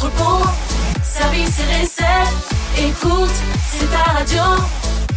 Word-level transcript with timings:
entrepôt, 0.00 0.46
service 1.02 1.58
et 1.60 1.82
recettes. 1.82 2.48
Écoute, 2.78 3.30
c'est 3.70 3.90
ta 3.90 4.12
radio. 4.12 4.42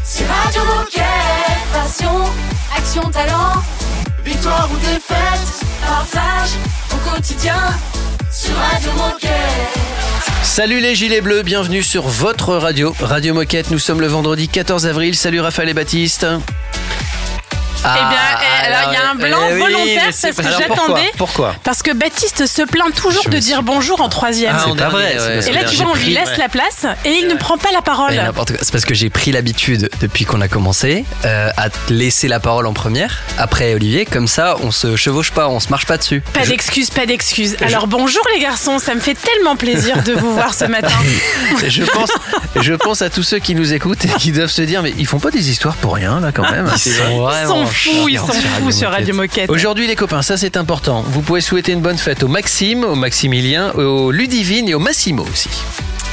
C'est 0.04 0.26
Radio 0.26 0.62
Moquette. 0.66 1.04
Passion, 1.72 2.24
action, 2.76 3.10
talent. 3.10 3.62
Victoire 4.26 4.70
ou 4.74 4.78
défaite, 4.78 5.66
partage 5.86 6.50
au 6.92 7.10
quotidien 7.10 7.60
sur 8.30 8.56
Radio 8.56 8.92
Moquette. 8.94 9.32
Salut 10.44 10.82
les 10.82 10.96
gilets 10.96 11.22
bleus, 11.22 11.44
bienvenue 11.44 11.82
sur 11.82 12.08
votre 12.08 12.56
radio, 12.56 12.94
Radio 13.00 13.34
Moquette. 13.34 13.72
Nous 13.72 13.80
sommes 13.80 14.02
le 14.02 14.08
vendredi 14.08 14.50
14 14.50 14.86
avril. 14.86 15.16
Salut 15.16 15.40
Raphaël 15.40 15.70
et 15.70 15.74
Baptiste. 15.74 16.26
Eh 17.86 17.86
bien, 17.86 18.18
eh, 18.42 18.53
alors 18.64 18.92
il 18.92 18.94
y 18.94 18.98
a 18.98 19.10
un 19.10 19.16
blanc 19.16 19.40
eh 19.50 19.54
oui, 19.54 19.60
volontaire 19.60 20.04
mais 20.08 20.12
c'est 20.12 20.34
parce 20.36 20.48
que 20.48 20.54
j'attendais. 20.64 21.12
Pourquoi 21.18 21.56
Parce 21.64 21.82
que 21.82 21.92
Baptiste 21.92 22.46
se 22.48 22.62
plaint 22.64 22.94
toujours 22.94 23.28
de 23.30 23.38
dire 23.38 23.64
bonjour 23.64 24.02
en 24.02 24.10
troisième. 24.10 24.56
Ah, 24.58 24.70
en 24.70 24.76
pas 24.76 24.90
vrai, 24.90 25.16
c'est 25.18 25.26
ouais, 25.26 25.50
et 25.50 25.54
là, 25.54 25.62
c'est 25.66 25.72
tu 25.72 25.78
vois, 25.78 25.92
on 25.92 25.96
lui 25.96 26.14
laisse 26.14 26.38
la 26.38 26.50
place 26.50 26.86
et 27.06 27.12
il 27.12 27.28
ne 27.28 27.36
prend 27.36 27.58
pas 27.58 27.72
la 27.72 27.82
parole. 27.82 28.14
C'est 28.62 28.72
parce 28.72 28.86
que 28.86 28.94
j'ai 28.94 29.10
pris 29.10 29.32
l'habitude 29.32 29.90
depuis 30.02 30.26
qu'on 30.26 30.42
a 30.42 30.48
commencé 30.48 31.06
euh, 31.26 31.50
à 31.58 31.70
te 31.70 31.94
laisser 31.94 32.28
la 32.28 32.40
parole 32.40 32.68
en 32.68 32.74
première. 32.74 33.22
Après 33.38 33.74
Olivier, 33.74 34.06
comme 34.06 34.28
ça, 34.28 34.58
on 34.62 34.72
se 34.72 34.96
chevauche 34.96 35.32
pas, 35.32 35.48
on 35.50 35.60
se 35.60 35.70
marche 35.70 35.86
pas 35.86 35.98
dessus. 35.98 36.22
Pas 36.34 36.46
d'excuses, 36.46 36.90
pas 36.90 37.06
d'excuses. 37.06 37.58
Alors 37.62 37.88
bonjour 37.88 38.24
les 38.34 38.42
garçons, 38.42 38.80
ça 38.80 38.96
me 38.96 39.00
fait 39.00 39.16
tellement 39.16 39.56
plaisir 39.56 40.04
de 40.04 40.14
vous 40.14 40.34
voir 40.34 40.54
ce 40.54 40.66
matin. 40.66 40.90
Je 41.68 41.84
pense, 41.84 42.10
je 42.60 42.74
pense 42.74 43.02
à 43.02 43.10
tous 43.10 43.24
ceux 43.24 43.40
qui 43.40 43.56
nous 43.56 43.74
écoutent 43.74 44.06
et 44.06 44.10
qui 44.10 44.32
doivent 44.32 44.50
se 44.50 44.62
dire 44.62 44.82
mais 44.84 44.94
ils 44.98 45.06
font 45.06 45.20
pas 45.20 45.32
des 45.32 45.50
histoires 45.50 45.76
pour 45.76 45.96
rien 45.96 46.20
là 46.20 46.32
quand 46.32 46.50
même. 46.50 46.70
Ils 46.74 46.80
C'est 46.80 46.92
sont 46.92 47.30
Ils 47.30 47.48
sont 47.48 47.66
fous, 47.66 48.10
ils 48.10 48.20
sont 48.20 48.28
fous 48.28 48.53
sur 48.72 48.90
Radio 48.90 49.16
Moquette. 49.16 49.50
Aujourd'hui 49.50 49.88
les 49.88 49.96
copains, 49.96 50.22
ça 50.22 50.38
c'est 50.38 50.58
important. 50.58 51.04
Vous 51.08 51.22
pouvez 51.22 51.42
souhaiter 51.42 51.72
une 51.72 51.82
bonne 51.82 51.98
fête 51.98 52.24
au 52.24 52.28
Maxime, 52.28 52.84
au 52.84 52.96
Maximilien, 52.96 53.72
au 53.72 54.12
Ludivine 54.12 54.70
et 54.70 54.74
au 54.74 54.80
Massimo 54.80 55.26
aussi. 55.32 55.50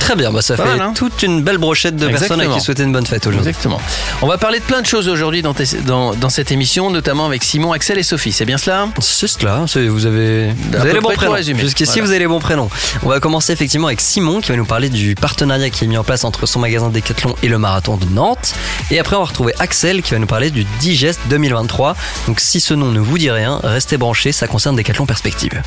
Très 0.00 0.16
bien, 0.16 0.32
bah 0.32 0.42
ça 0.42 0.56
Pas 0.56 0.64
fait 0.64 0.68
mal, 0.70 0.80
hein 0.80 0.92
toute 0.94 1.22
une 1.22 1.42
belle 1.42 1.58
brochette 1.58 1.94
de 1.94 2.08
personnes 2.08 2.40
à 2.40 2.46
qui 2.46 2.60
souhaiter 2.60 2.82
une 2.82 2.92
bonne 2.92 3.06
fête 3.06 3.26
aujourd'hui. 3.26 3.48
Exactement. 3.50 3.80
On 4.22 4.26
va 4.26 4.38
parler 4.38 4.58
de 4.58 4.64
plein 4.64 4.80
de 4.80 4.86
choses 4.86 5.08
aujourd'hui 5.08 5.40
dans, 5.42 5.54
tes- 5.54 5.78
dans, 5.86 6.14
dans 6.14 6.28
cette 6.30 6.50
émission, 6.50 6.90
notamment 6.90 7.26
avec 7.26 7.44
Simon, 7.44 7.72
Axel 7.72 7.98
et 7.98 8.02
Sophie. 8.02 8.32
C'est 8.32 8.44
bien 8.44 8.58
cela? 8.58 8.88
C'est 9.00 9.28
cela, 9.28 9.64
vous 9.88 10.06
avez, 10.06 10.48
vous 10.48 10.76
avez 10.76 10.92
les 10.94 11.00
bons 11.00 11.10
prénoms. 11.14 11.36
Jusqu'ici, 11.36 11.92
Voilà. 11.92 12.02
vous 12.06 12.10
avez 12.10 12.18
les 12.18 12.26
bons 12.26 12.40
prénoms. 12.40 12.68
On 13.04 13.08
va 13.08 13.20
commencer 13.20 13.52
effectivement 13.52 13.86
avec 13.86 14.00
Simon 14.00 14.40
qui 14.40 14.50
va 14.50 14.56
nous 14.56 14.64
parler 14.64 14.88
du 14.88 15.14
partenariat 15.14 15.70
qui 15.70 15.84
est 15.84 15.86
mis 15.86 15.96
en 15.98 16.04
place 16.04 16.24
entre 16.24 16.46
son 16.46 16.58
magasin 16.58 16.88
Decathlon 16.88 17.36
et 17.42 17.48
le 17.48 17.58
marathon 17.58 17.96
de 17.96 18.06
Nantes. 18.06 18.54
Et 18.90 18.98
après, 18.98 19.14
on 19.16 19.20
va 19.20 19.26
retrouver 19.26 19.52
Axel 19.60 20.02
qui 20.02 20.10
va 20.12 20.18
nous 20.18 20.26
parler 20.26 20.50
du 20.50 20.64
Digest 20.80 21.20
2023. 21.28 21.94
Donc, 22.26 22.40
si 22.40 22.60
ce 22.60 22.74
nom 22.74 22.86
ne 22.86 23.00
vous 23.00 23.18
dit 23.18 23.30
rien, 23.30 23.60
restez 23.62 23.96
branchés, 23.96 24.32
ça 24.32 24.46
concerne 24.48 24.74
Decathlon 24.76 25.06
Perspective. 25.06 25.62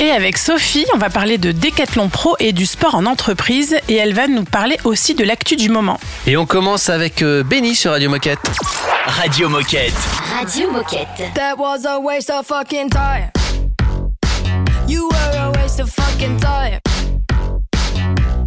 Et 0.00 0.10
avec 0.10 0.36
Sophie, 0.36 0.86
on 0.94 0.98
va 0.98 1.10
parler 1.10 1.38
de 1.38 1.52
Décathlon 1.52 2.08
Pro 2.08 2.36
et 2.38 2.52
du 2.52 2.66
sport 2.66 2.94
en 2.94 3.06
entreprise 3.06 3.67
et 3.88 3.96
elle 3.96 4.14
va 4.14 4.28
nous 4.28 4.44
parler 4.44 4.78
aussi 4.84 5.14
de 5.14 5.24
l'actu 5.24 5.56
du 5.56 5.68
moment. 5.68 5.98
Et 6.26 6.36
on 6.36 6.46
commence 6.46 6.88
avec 6.88 7.22
euh, 7.22 7.42
Benny 7.42 7.74
sur 7.74 7.92
Radio 7.92 8.10
Moquette. 8.10 8.38
Radio 9.06 9.48
Moquette. 9.48 9.94
Radio 10.38 10.70
Moquette. 10.70 11.32
That 11.34 11.56
was 11.58 11.84
a 11.86 11.98
waste 11.98 12.30
of 12.30 12.46
fucking 12.46 12.90
time. 12.90 13.30
You 14.86 15.08
were 15.08 15.38
a 15.38 15.52
waste 15.60 15.80
of 15.80 15.90
fucking 15.90 16.38
time. 16.40 16.80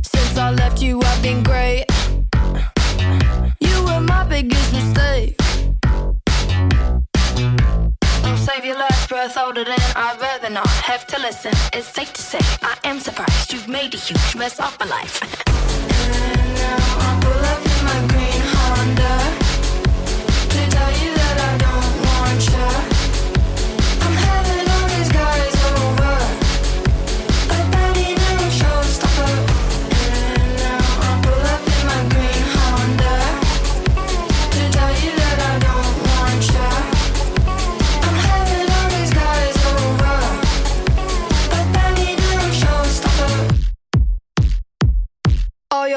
Since 0.03 0.37
I 0.37 0.51
left 0.51 0.81
you, 0.81 0.99
I've 0.99 1.21
been 1.21 1.43
great. 1.43 1.85
You 3.59 3.83
were 3.85 4.01
my 4.01 4.23
biggest 4.23 4.73
mistake. 4.73 5.35
Don't 8.23 8.37
save 8.37 8.65
your 8.65 8.77
last 8.77 9.09
breath 9.09 9.37
older 9.37 9.63
than 9.63 9.79
I'd 9.95 10.17
rather 10.21 10.49
not 10.49 10.67
have 10.67 11.05
to 11.07 11.19
listen. 11.19 11.51
It's 11.73 11.87
safe 11.87 12.13
to 12.13 12.21
say 12.21 12.39
am 12.83 12.99
surprised 12.99 13.53
you've 13.53 13.67
made 13.67 13.93
a 13.93 13.97
huge 13.97 14.35
mess 14.35 14.59
of 14.59 14.77
my 14.79 14.85
life. 14.85 15.21
And 15.21 16.55
now 16.55 16.77
I 16.77 17.19
pull 17.21 17.45
up 17.45 17.70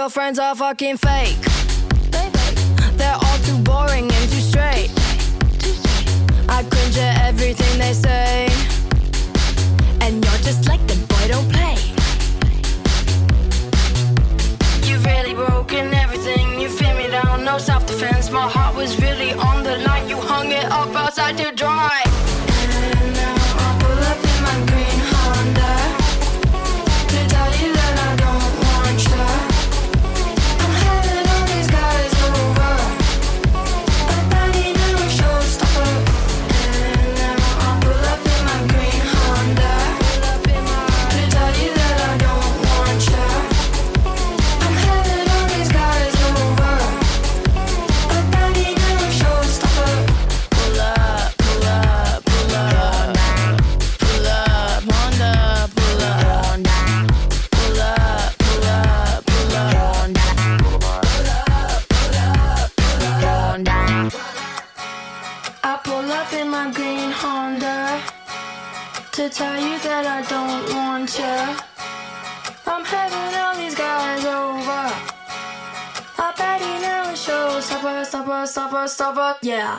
your 0.04 0.10
friends 0.10 0.38
are 0.38 0.54
fucking 0.54 0.98
fake. 0.98 1.40
They're 2.98 3.18
all 3.24 3.38
too 3.38 3.56
boring 3.62 4.04
and 4.04 4.30
too 4.30 4.44
straight. 4.52 4.90
I 6.46 6.62
cringe 6.70 6.98
at 6.98 7.22
everything 7.28 7.78
they 7.78 7.94
say. 7.94 8.48
And 10.02 10.22
you're 10.22 10.42
just 10.48 10.68
like 10.68 10.86
them, 10.88 11.00
boy, 11.06 11.24
don't 11.28 11.50
play. 11.50 11.76
You've 14.86 15.06
really 15.06 15.32
broken 15.32 15.94
everything. 15.94 16.60
You 16.60 16.68
fit 16.68 16.94
me 16.98 17.08
down, 17.08 17.42
no 17.42 17.56
self 17.56 17.86
defense. 17.86 18.30
My 18.30 18.46
heart 18.46 18.76
was 18.76 19.00
really 19.00 19.32
on 19.32 19.64
the 19.64 19.78
line. 19.86 20.06
You 20.06 20.18
hung 20.18 20.52
it 20.52 20.66
up 20.66 20.94
outside 20.94 21.38
to 21.38 21.50
dry. 21.52 22.03
Pull 66.04 66.12
up 66.12 66.32
in 66.34 66.50
my 66.50 66.70
green 66.70 67.10
Honda 67.10 67.98
to 69.12 69.30
tell 69.30 69.56
you 69.56 69.78
that 69.78 70.04
I 70.04 70.20
don't 70.28 70.64
want 70.76 71.18
you. 71.18 71.36
I'm 72.66 72.84
having 72.84 73.34
all 73.40 73.56
these 73.56 73.74
guys 73.74 74.22
over. 74.22 74.84
I 76.18 76.34
bet 76.36 76.60
he 76.60 76.78
never 76.82 77.16
shows. 77.16 77.64
Stopper, 77.64 78.04
stopper, 78.04 78.46
stopper, 78.46 78.86
stopper, 78.86 79.38
yeah. 79.40 79.78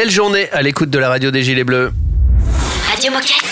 Belle 0.00 0.10
journée 0.10 0.48
à 0.52 0.62
l'écoute 0.62 0.88
de 0.88 0.98
la 0.98 1.10
radio 1.10 1.30
des 1.30 1.42
Gilets 1.42 1.62
Bleus. 1.62 1.92
Radio 2.90 3.12
Moquette. 3.12 3.44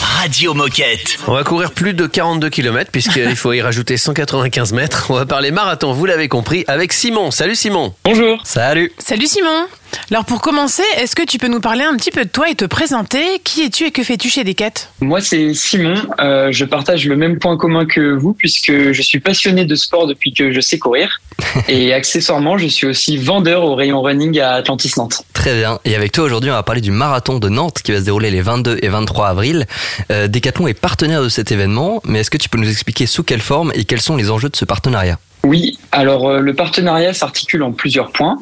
Radio 0.00 0.54
Moquette. 0.54 1.18
On 1.26 1.34
va 1.34 1.44
courir 1.44 1.72
plus 1.72 1.92
de 1.92 2.06
42 2.06 2.48
km 2.48 2.90
puisqu'il 2.90 3.36
faut 3.36 3.52
y 3.52 3.60
rajouter 3.60 3.98
195 3.98 4.72
mètres. 4.72 5.08
On 5.10 5.14
va 5.14 5.26
parler 5.26 5.50
marathon, 5.50 5.92
vous 5.92 6.06
l'avez 6.06 6.28
compris, 6.28 6.64
avec 6.68 6.94
Simon. 6.94 7.30
Salut 7.30 7.54
Simon. 7.54 7.92
Bonjour. 8.02 8.40
Salut 8.44 8.90
Salut 8.96 9.26
Simon 9.26 9.66
Alors 10.10 10.24
pour 10.24 10.40
commencer, 10.40 10.82
est-ce 10.98 11.14
que 11.14 11.24
tu 11.24 11.38
peux 11.38 11.48
nous 11.48 11.60
parler 11.60 11.84
un 11.84 11.96
petit 11.96 12.10
peu 12.10 12.24
de 12.24 12.30
toi 12.30 12.50
et 12.50 12.54
te 12.54 12.64
présenter? 12.64 13.40
Qui 13.44 13.62
es-tu 13.62 13.86
et 13.86 13.90
que 13.90 14.02
fais-tu 14.02 14.28
chez 14.28 14.44
Decat? 14.44 14.72
Moi, 15.00 15.20
c'est 15.20 15.54
Simon. 15.54 15.94
Euh, 16.20 16.48
je 16.50 16.64
partage 16.64 17.06
le 17.06 17.16
même 17.16 17.38
point 17.38 17.56
commun 17.56 17.86
que 17.86 18.14
vous 18.14 18.32
puisque 18.32 18.92
je 18.92 19.02
suis 19.02 19.20
passionné 19.20 19.64
de 19.64 19.74
sport 19.74 20.06
depuis 20.06 20.32
que 20.32 20.52
je 20.52 20.60
sais 20.60 20.78
courir. 20.78 21.20
Et 21.68 21.92
accessoirement, 21.92 22.58
je 22.58 22.66
suis 22.66 22.86
aussi 22.86 23.16
vendeur 23.16 23.64
au 23.64 23.74
rayon 23.74 24.02
running 24.02 24.40
à 24.40 24.52
Atlantis 24.52 24.92
Nantes. 24.96 25.22
Très 25.32 25.56
bien. 25.56 25.78
Et 25.84 25.94
avec 25.94 26.12
toi 26.12 26.24
aujourd'hui, 26.24 26.50
on 26.50 26.54
va 26.54 26.62
parler 26.62 26.80
du 26.80 26.90
marathon 26.90 27.38
de 27.38 27.48
Nantes 27.48 27.78
qui 27.82 27.92
va 27.92 27.98
se 27.98 28.04
dérouler 28.04 28.30
les 28.30 28.42
22 28.42 28.78
et 28.82 28.88
23 28.88 29.28
avril. 29.28 29.66
Euh, 30.10 30.28
Decathlon 30.28 30.66
est 30.66 30.74
partenaire 30.74 31.22
de 31.22 31.28
cet 31.28 31.52
événement, 31.52 32.00
mais 32.04 32.20
est-ce 32.20 32.30
que 32.30 32.38
tu 32.38 32.48
peux 32.48 32.58
nous 32.58 32.68
expliquer 32.68 33.06
sous 33.06 33.22
quelle 33.22 33.40
forme 33.40 33.72
et 33.74 33.84
quels 33.84 34.00
sont 34.00 34.16
les 34.16 34.30
enjeux 34.30 34.48
de 34.48 34.56
ce 34.56 34.64
partenariat? 34.64 35.18
Oui, 35.42 35.78
alors 35.92 36.28
euh, 36.28 36.40
le 36.40 36.54
partenariat 36.54 37.14
s'articule 37.14 37.62
en 37.62 37.72
plusieurs 37.72 38.10
points. 38.10 38.38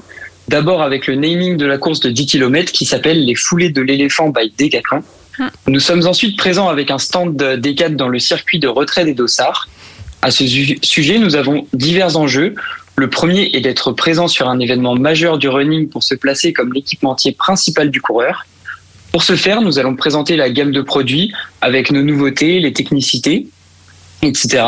D'abord 0.49 0.83
avec 0.83 1.07
le 1.07 1.15
naming 1.15 1.57
de 1.57 1.67
la 1.67 1.77
course 1.79 2.01
de 2.01 2.11
10 2.11 2.27
km 2.27 2.73
qui 2.73 2.87
s'appelle 2.87 3.25
les 3.25 3.35
foulées 3.35 3.69
de 3.71 3.83
l'éléphant 3.83 4.31
by 4.31 4.53
Decathlon. 4.59 5.03
Hmm. 5.39 5.49
Nous 5.67 5.81
sommes 5.81 6.07
ensuite 6.07 6.37
présents 6.39 6.69
avec 6.69 6.91
un 6.91 6.99
stand 6.99 7.37
de 7.37 7.57
Decat 7.57 7.91
dans 7.91 8.09
le 8.09 8.19
circuit 8.19 8.59
de 8.59 8.67
retrait 8.69 9.05
des 9.05 9.15
dossards. 9.15 9.69
À 10.23 10.31
ce 10.31 10.47
su- 10.47 10.79
sujet, 10.83 11.19
nous 11.19 11.37
avons 11.37 11.67
divers 11.75 12.17
enjeux. 12.17 12.55
Le 12.97 13.09
premier 13.11 13.51
est 13.55 13.61
d'être 13.61 13.93
présent 13.93 14.27
sur 14.27 14.49
un 14.49 14.59
événement 14.59 14.97
majeur 14.97 15.39
du 15.39 15.49
running 15.49 15.89
pour 15.89 16.03
se 16.03 16.15
placer 16.15 16.53
comme 16.53 16.73
l'équipementier 16.73 17.33
principal 17.33 17.91
du 17.91 18.01
coureur. 18.01 18.47
Pour 19.13 19.23
ce 19.23 19.37
faire, 19.37 19.61
nous 19.61 19.79
allons 19.79 19.97
présenter 19.97 20.37
la 20.37 20.51
gamme 20.51 20.73
de 20.73 20.81
produits 20.81 21.33
avec 21.61 21.93
nos 21.93 22.03
nouveautés, 22.03 22.59
les 22.59 22.73
technicités, 22.73 23.47
etc. 24.23 24.65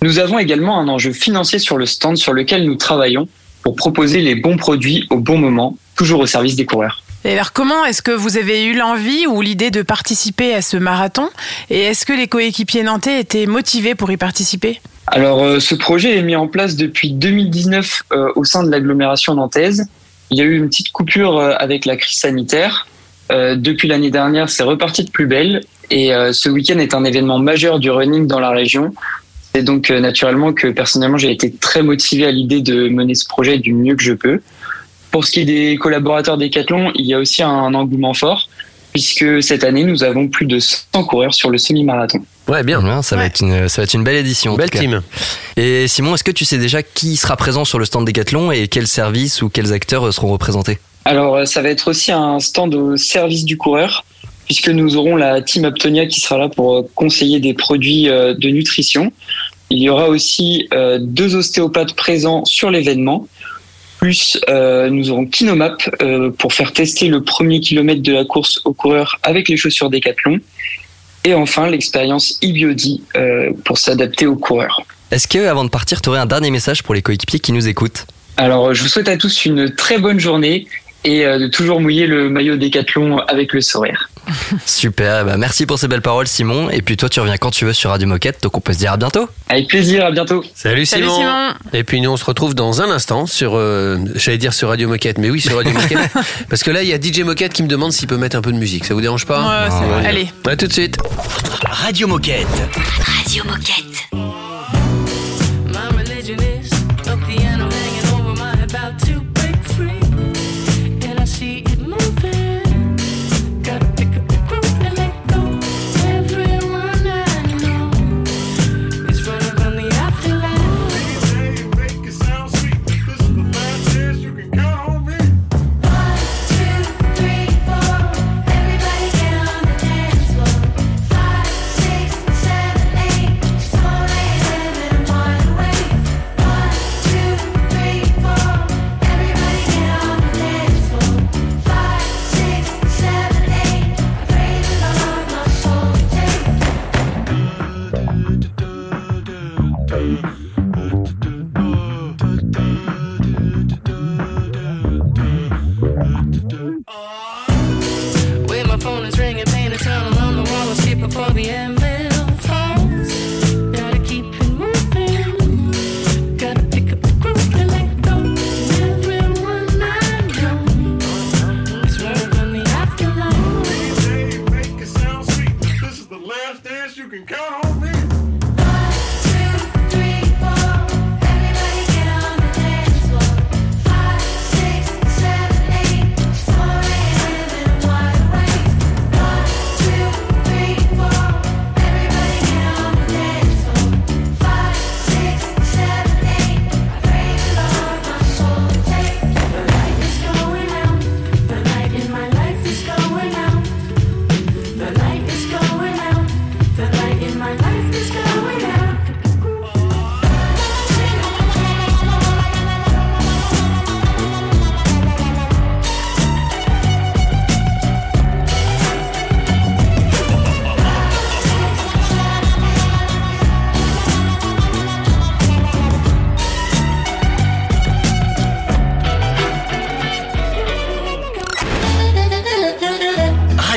Nous 0.00 0.18
avons 0.18 0.38
également 0.38 0.80
un 0.80 0.88
enjeu 0.88 1.12
financier 1.12 1.58
sur 1.58 1.78
le 1.78 1.86
stand 1.86 2.16
sur 2.16 2.32
lequel 2.32 2.64
nous 2.64 2.74
travaillons 2.74 3.28
pour 3.62 3.76
proposer 3.76 4.20
les 4.20 4.34
bons 4.34 4.56
produits 4.56 5.06
au 5.10 5.18
bon 5.18 5.38
moment, 5.38 5.76
toujours 5.96 6.20
au 6.20 6.26
service 6.26 6.56
des 6.56 6.66
coureurs. 6.66 7.02
Et 7.24 7.32
alors 7.32 7.52
comment 7.52 7.84
est-ce 7.84 8.02
que 8.02 8.10
vous 8.10 8.36
avez 8.36 8.64
eu 8.64 8.74
l'envie 8.74 9.26
ou 9.26 9.40
l'idée 9.40 9.70
de 9.70 9.82
participer 9.82 10.54
à 10.54 10.62
ce 10.62 10.76
marathon? 10.76 11.28
Et 11.70 11.80
est-ce 11.80 12.04
que 12.04 12.12
les 12.12 12.26
coéquipiers 12.26 12.82
nantais 12.82 13.20
étaient 13.20 13.46
motivés 13.46 13.94
pour 13.94 14.10
y 14.10 14.16
participer? 14.16 14.80
Alors, 15.06 15.42
euh, 15.42 15.60
ce 15.60 15.74
projet 15.74 16.16
est 16.16 16.22
mis 16.22 16.36
en 16.36 16.48
place 16.48 16.76
depuis 16.76 17.10
2019 17.10 18.02
euh, 18.12 18.32
au 18.34 18.44
sein 18.44 18.64
de 18.64 18.70
l'agglomération 18.70 19.34
nantaise. 19.34 19.86
Il 20.30 20.38
y 20.38 20.40
a 20.40 20.44
eu 20.44 20.56
une 20.56 20.68
petite 20.68 20.92
coupure 20.92 21.38
euh, 21.38 21.54
avec 21.58 21.84
la 21.84 21.96
crise 21.96 22.18
sanitaire. 22.18 22.86
Euh, 23.30 23.54
depuis 23.56 23.88
l'année 23.88 24.10
dernière, 24.10 24.48
c'est 24.48 24.62
reparti 24.62 25.04
de 25.04 25.10
plus 25.10 25.26
belle. 25.26 25.62
Et 25.90 26.14
euh, 26.14 26.32
ce 26.32 26.48
week-end 26.48 26.78
est 26.78 26.94
un 26.94 27.04
événement 27.04 27.38
majeur 27.38 27.78
du 27.78 27.90
running 27.90 28.26
dans 28.26 28.40
la 28.40 28.50
région. 28.50 28.94
C'est 29.54 29.62
donc 29.62 29.90
euh, 29.90 30.00
naturellement 30.00 30.52
que 30.52 30.68
personnellement, 30.68 31.18
j'ai 31.18 31.30
été 31.30 31.52
très 31.52 31.82
motivé 31.82 32.26
à 32.26 32.30
l'idée 32.30 32.60
de 32.60 32.88
mener 32.88 33.14
ce 33.14 33.26
projet 33.26 33.58
du 33.58 33.74
mieux 33.74 33.96
que 33.96 34.02
je 34.02 34.14
peux. 34.14 34.40
Pour 35.10 35.26
ce 35.26 35.30
qui 35.30 35.40
est 35.40 35.44
des 35.44 35.76
collaborateurs 35.76 36.38
Decathlon, 36.38 36.90
il 36.94 37.04
y 37.04 37.12
a 37.12 37.18
aussi 37.18 37.42
un 37.42 37.74
engouement 37.74 38.14
fort, 38.14 38.48
puisque 38.92 39.42
cette 39.42 39.62
année, 39.62 39.84
nous 39.84 40.04
avons 40.04 40.28
plus 40.28 40.46
de 40.46 40.58
100 40.58 41.04
coureurs 41.04 41.34
sur 41.34 41.50
le 41.50 41.58
semi-marathon. 41.58 42.24
Ouais, 42.48 42.62
bien. 42.62 42.80
Bien, 42.80 43.02
ça, 43.02 43.16
va 43.16 43.26
être 43.26 43.42
une, 43.42 43.68
ça 43.68 43.82
va 43.82 43.84
être 43.84 43.92
une 43.92 44.04
belle 44.04 44.16
édition. 44.16 44.54
Belle 44.54 44.70
team. 44.70 45.02
Et 45.56 45.86
Simon, 45.86 46.14
est-ce 46.14 46.24
que 46.24 46.30
tu 46.30 46.46
sais 46.46 46.56
déjà 46.56 46.82
qui 46.82 47.16
sera 47.16 47.36
présent 47.36 47.66
sur 47.66 47.78
le 47.78 47.84
stand 47.84 48.06
Decathlon 48.06 48.52
et 48.52 48.68
quels 48.68 48.88
services 48.88 49.42
ou 49.42 49.50
quels 49.50 49.74
acteurs 49.74 50.12
seront 50.14 50.32
représentés? 50.32 50.78
Alors, 51.04 51.46
ça 51.46 51.60
va 51.60 51.68
être 51.68 51.88
aussi 51.88 52.10
un 52.10 52.38
stand 52.40 52.74
au 52.74 52.96
service 52.96 53.44
du 53.44 53.58
coureur, 53.58 54.04
puisque 54.52 54.68
nous 54.68 54.98
aurons 54.98 55.16
la 55.16 55.40
team 55.40 55.64
Aptonia 55.64 56.04
qui 56.04 56.20
sera 56.20 56.36
là 56.36 56.50
pour 56.50 56.74
euh, 56.74 56.82
conseiller 56.94 57.40
des 57.40 57.54
produits 57.54 58.10
euh, 58.10 58.34
de 58.34 58.48
nutrition. 58.50 59.10
Il 59.70 59.78
y 59.78 59.88
aura 59.88 60.10
aussi 60.10 60.68
euh, 60.74 60.98
deux 61.00 61.34
ostéopathes 61.36 61.94
présents 61.94 62.44
sur 62.44 62.70
l'événement. 62.70 63.26
Plus, 63.98 64.38
euh, 64.50 64.90
nous 64.90 65.10
aurons 65.10 65.24
Kinomap 65.24 65.78
euh, 66.02 66.30
pour 66.30 66.52
faire 66.52 66.74
tester 66.74 67.08
le 67.08 67.22
premier 67.22 67.60
kilomètre 67.60 68.02
de 68.02 68.12
la 68.12 68.26
course 68.26 68.60
aux 68.66 68.74
coureurs 68.74 69.18
avec 69.22 69.48
les 69.48 69.56
chaussures 69.56 69.88
Decathlon. 69.88 70.38
Et 71.24 71.32
enfin, 71.32 71.70
l'expérience 71.70 72.38
e-biody 72.44 73.02
euh, 73.16 73.52
pour 73.64 73.78
s'adapter 73.78 74.26
aux 74.26 74.36
coureurs. 74.36 74.82
Est-ce 75.10 75.28
que, 75.28 75.46
avant 75.46 75.64
de 75.64 75.70
partir, 75.70 76.02
tu 76.02 76.10
aurais 76.10 76.18
un 76.18 76.26
dernier 76.26 76.50
message 76.50 76.82
pour 76.82 76.94
les 76.94 77.00
coéquipiers 77.00 77.40
qui 77.40 77.52
nous 77.52 77.68
écoutent? 77.68 78.04
Alors, 78.36 78.74
je 78.74 78.82
vous 78.82 78.88
souhaite 78.88 79.08
à 79.08 79.16
tous 79.16 79.46
une 79.46 79.74
très 79.74 79.98
bonne 79.98 80.20
journée 80.20 80.66
et 81.04 81.24
euh, 81.26 81.38
de 81.38 81.46
toujours 81.48 81.80
mouiller 81.80 82.06
le 82.06 82.28
maillot 82.28 82.56
Décathlon 82.56 83.18
avec 83.18 83.52
le 83.52 83.60
sourire. 83.60 84.08
Super, 84.66 85.24
bah 85.24 85.36
merci 85.36 85.66
pour 85.66 85.78
ces 85.78 85.88
belles 85.88 86.00
paroles 86.02 86.28
Simon. 86.28 86.70
Et 86.70 86.80
puis 86.82 86.96
toi 86.96 87.08
tu 87.08 87.18
reviens 87.20 87.36
quand 87.36 87.50
tu 87.50 87.64
veux 87.64 87.72
sur 87.72 87.90
Radio 87.90 88.06
Moquette, 88.06 88.42
donc 88.42 88.56
on 88.56 88.60
peut 88.60 88.72
se 88.72 88.78
dire 88.78 88.92
à 88.92 88.96
bientôt. 88.96 89.28
Avec 89.48 89.66
plaisir, 89.68 90.06
à 90.06 90.10
bientôt. 90.12 90.44
Salut, 90.54 90.86
Salut 90.86 91.02
Simon. 91.04 91.16
Simon 91.16 91.48
Et 91.72 91.82
puis 91.84 92.00
nous 92.00 92.10
on 92.10 92.16
se 92.16 92.24
retrouve 92.24 92.54
dans 92.54 92.80
un 92.82 92.90
instant 92.90 93.26
sur, 93.26 93.52
euh, 93.56 93.98
j'allais 94.14 94.38
dire 94.38 94.54
sur 94.54 94.68
Radio 94.68 94.88
Moquette, 94.88 95.18
mais 95.18 95.30
oui 95.30 95.40
sur 95.40 95.56
Radio 95.56 95.72
Moquette, 95.72 95.98
parce 96.48 96.62
que 96.62 96.70
là 96.70 96.82
il 96.82 96.88
y 96.88 96.92
a 96.92 97.00
DJ 97.00 97.20
Moquette 97.20 97.52
qui 97.52 97.62
me 97.64 97.68
demande 97.68 97.92
s'il 97.92 98.06
peut 98.08 98.16
mettre 98.16 98.36
un 98.36 98.42
peu 98.42 98.52
de 98.52 98.58
musique. 98.58 98.84
Ça 98.84 98.94
vous 98.94 99.00
dérange 99.00 99.26
pas? 99.26 99.40
Ouais, 99.64 99.70
c'est 99.70 99.76
Ah, 99.76 99.86
bon. 99.88 99.96
ouais. 100.02 100.06
Allez. 100.06 100.28
À 100.46 100.56
tout 100.56 100.66
de 100.68 100.72
suite. 100.72 100.96
Radio 101.64 102.06
Moquette. 102.06 102.46
Radio 103.04 103.42
Moquette. 103.44 104.21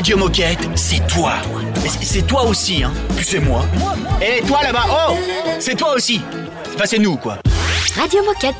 Radio 0.06 0.18
Moquette, 0.18 0.60
c'est 0.76 1.04
toi. 1.08 1.32
C'est 2.00 2.24
toi 2.24 2.44
aussi, 2.44 2.84
hein. 2.84 2.92
Puis 3.16 3.24
c'est 3.24 3.40
moi. 3.40 3.64
Et 4.22 4.40
toi 4.46 4.62
là-bas, 4.62 4.84
oh 4.88 5.16
C'est 5.58 5.74
toi 5.74 5.94
aussi. 5.94 6.20
Enfin, 6.76 6.84
c'est 6.86 7.00
nous, 7.00 7.16
quoi. 7.16 7.38
Radio 7.96 8.22
Moquette. 8.22 8.54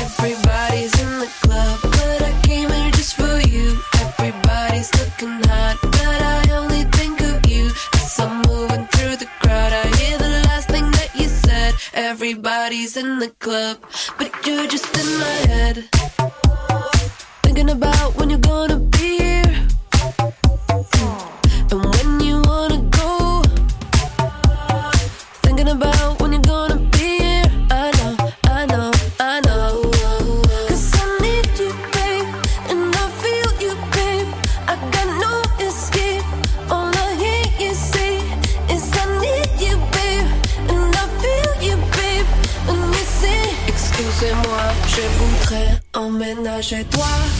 Everybody's 0.00 0.94
in 1.02 1.20
the 1.20 1.28
club, 1.42 1.80
but 1.82 2.22
I 2.22 2.32
came 2.48 2.70
here 2.70 2.90
just 2.92 3.12
for 3.12 3.42
you. 3.46 3.76
Everybody's 4.18 4.90
looking 4.94 5.38
hot, 5.50 5.76
but 5.82 6.22
I 6.22 6.50
only 6.50 6.84
think 6.92 7.20
of 7.20 7.46
you. 7.46 7.66
As 7.92 8.18
I'm 8.18 8.40
moving 8.48 8.86
through 8.92 9.16
the 9.18 9.28
crowd, 9.42 9.74
I 9.74 9.86
hear 9.98 10.16
the 10.16 10.30
last 10.48 10.70
thing 10.70 10.90
that 10.92 11.10
you 11.14 11.28
said. 11.28 11.74
Everybody's 11.92 12.96
in 12.96 13.18
the 13.18 13.28
club, 13.38 13.76
but 14.16 14.30
you're 14.46 14.66
just 14.66 14.96
in 14.96 15.18
my 15.18 15.52
head. 15.52 15.84
Thinking 17.42 17.68
about 17.68 18.16
when 18.16 18.30
you're 18.30 18.38
gonna 18.38 18.78
be 18.78 19.18
here. 19.18 19.45
Emménager 46.56 46.84
toi. 46.90 47.35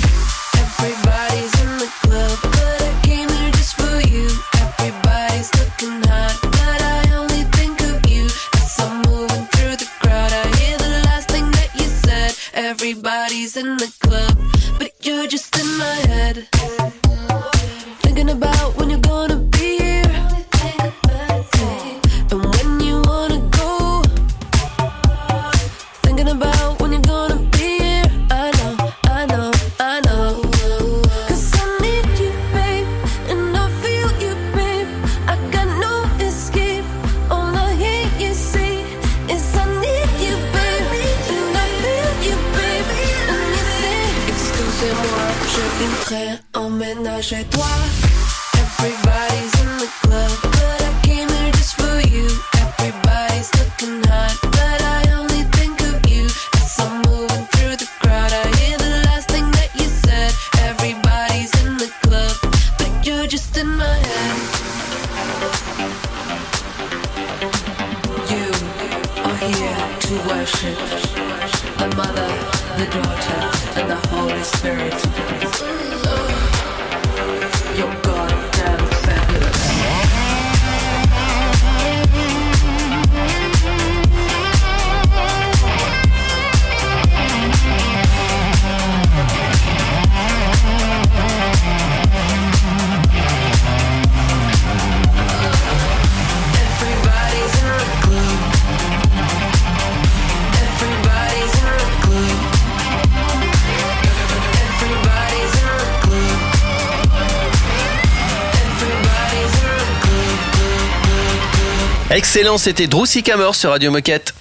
Excellent, 112.36 112.58
c'était 112.58 112.86
Drew 112.86 113.06
Sycamore 113.06 113.54
sur 113.54 113.70
Radio 113.70 113.90
Moquette. 113.90 114.34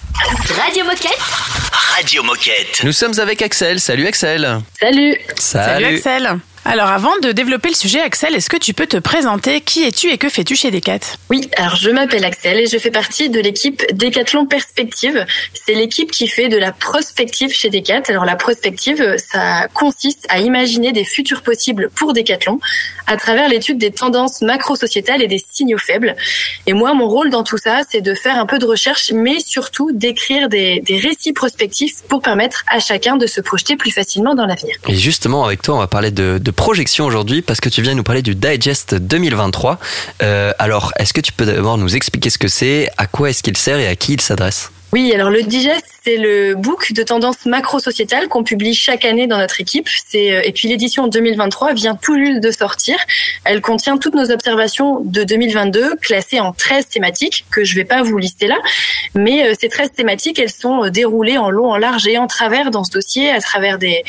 Radio 0.54 0.84
Moquette 0.84 1.18
Radio 1.96 2.22
Moquette. 2.24 2.82
Nous 2.84 2.92
sommes 2.92 3.18
avec 3.18 3.40
Axel. 3.40 3.80
Salut 3.80 4.06
Axel. 4.06 4.60
Salut 4.78 5.18
Salut 5.38 5.84
Axel. 5.86 6.38
Alors 6.68 6.88
avant 6.88 7.16
de 7.22 7.30
développer 7.30 7.68
le 7.68 7.76
sujet, 7.76 8.00
Axel, 8.00 8.34
est-ce 8.34 8.50
que 8.50 8.56
tu 8.56 8.74
peux 8.74 8.88
te 8.88 8.96
présenter 8.96 9.60
Qui 9.60 9.84
es-tu 9.84 10.10
et 10.10 10.18
que 10.18 10.28
fais-tu 10.28 10.56
chez 10.56 10.72
Decat 10.72 10.98
Oui, 11.30 11.48
alors 11.56 11.76
je 11.76 11.90
m'appelle 11.90 12.24
Axel 12.24 12.58
et 12.58 12.66
je 12.66 12.76
fais 12.76 12.90
partie 12.90 13.30
de 13.30 13.38
l'équipe 13.38 13.84
Décathlon 13.92 14.46
Perspective. 14.46 15.24
C'est 15.54 15.74
l'équipe 15.74 16.10
qui 16.10 16.26
fait 16.26 16.48
de 16.48 16.56
la 16.56 16.72
prospective 16.72 17.52
chez 17.52 17.70
Decat. 17.70 18.02
Alors 18.08 18.24
la 18.24 18.34
prospective, 18.34 19.14
ça 19.16 19.68
consiste 19.74 20.26
à 20.28 20.40
imaginer 20.40 20.90
des 20.90 21.04
futurs 21.04 21.42
possibles 21.42 21.88
pour 21.94 22.12
Décathlon 22.12 22.58
à 23.06 23.16
travers 23.16 23.48
l'étude 23.48 23.78
des 23.78 23.92
tendances 23.92 24.42
macro-sociétales 24.42 25.22
et 25.22 25.28
des 25.28 25.40
signaux 25.48 25.78
faibles. 25.78 26.16
Et 26.66 26.72
moi, 26.72 26.94
mon 26.94 27.06
rôle 27.06 27.30
dans 27.30 27.44
tout 27.44 27.58
ça, 27.58 27.82
c'est 27.88 28.00
de 28.00 28.12
faire 28.12 28.40
un 28.40 28.46
peu 28.46 28.58
de 28.58 28.66
recherche, 28.66 29.12
mais 29.12 29.38
surtout 29.38 29.92
d'écrire 29.92 30.48
des, 30.48 30.80
des 30.80 30.98
récits 30.98 31.32
prospectifs 31.32 32.02
pour 32.08 32.22
permettre 32.22 32.64
à 32.66 32.80
chacun 32.80 33.16
de 33.16 33.28
se 33.28 33.40
projeter 33.40 33.76
plus 33.76 33.92
facilement 33.92 34.34
dans 34.34 34.46
l'avenir. 34.46 34.74
Et 34.88 34.96
justement, 34.96 35.44
avec 35.44 35.62
toi, 35.62 35.76
on 35.76 35.78
va 35.78 35.86
parler 35.86 36.10
de, 36.10 36.38
de 36.42 36.50
projection 36.56 37.04
aujourd'hui 37.04 37.42
parce 37.42 37.60
que 37.60 37.68
tu 37.68 37.82
viens 37.82 37.94
nous 37.94 38.02
parler 38.02 38.22
du 38.22 38.34
Digest 38.34 38.94
2023. 38.94 39.78
Euh, 40.22 40.52
alors, 40.58 40.92
est-ce 40.98 41.12
que 41.12 41.20
tu 41.20 41.32
peux 41.32 41.46
d'abord 41.46 41.78
nous 41.78 41.94
expliquer 41.94 42.30
ce 42.30 42.38
que 42.38 42.48
c'est, 42.48 42.88
à 42.96 43.06
quoi 43.06 43.30
est-ce 43.30 43.42
qu'il 43.42 43.56
sert 43.56 43.78
et 43.78 43.86
à 43.86 43.94
qui 43.94 44.14
il 44.14 44.20
s'adresse? 44.20 44.70
Oui, 44.92 45.12
alors 45.14 45.30
le 45.30 45.42
Digest, 45.42 45.84
c'est 46.06 46.18
le 46.18 46.54
book 46.54 46.92
de 46.92 47.02
tendance 47.02 47.46
macro-sociétale 47.46 48.28
qu'on 48.28 48.44
publie 48.44 48.74
chaque 48.74 49.04
année 49.04 49.26
dans 49.26 49.38
notre 49.38 49.60
équipe. 49.60 49.88
Euh, 50.14 50.40
et 50.44 50.52
puis 50.52 50.68
l'édition 50.68 51.08
2023 51.08 51.74
vient 51.74 51.96
tout 51.96 52.16
juste 52.16 52.40
de 52.40 52.52
sortir. 52.52 52.96
Elle 53.44 53.60
contient 53.60 53.98
toutes 53.98 54.14
nos 54.14 54.30
observations 54.30 55.00
de 55.00 55.24
2022 55.24 55.96
classées 55.96 56.38
en 56.38 56.52
13 56.52 56.86
thématiques 56.86 57.44
que 57.50 57.64
je 57.64 57.74
vais 57.74 57.84
pas 57.84 58.02
vous 58.02 58.18
lister 58.18 58.46
là, 58.46 58.56
mais 59.16 59.48
euh, 59.48 59.54
ces 59.60 59.68
13 59.68 59.90
thématiques, 59.96 60.38
elles 60.38 60.52
sont 60.52 60.84
euh, 60.84 60.90
déroulées 60.90 61.38
en 61.38 61.50
long, 61.50 61.72
en 61.72 61.76
large 61.76 62.06
et 62.06 62.18
en 62.18 62.28
travers 62.28 62.70
dans 62.70 62.84
ce 62.84 62.92
dossier 62.92 63.30
à 63.30 63.40
travers 63.40 63.78
des 63.78 64.04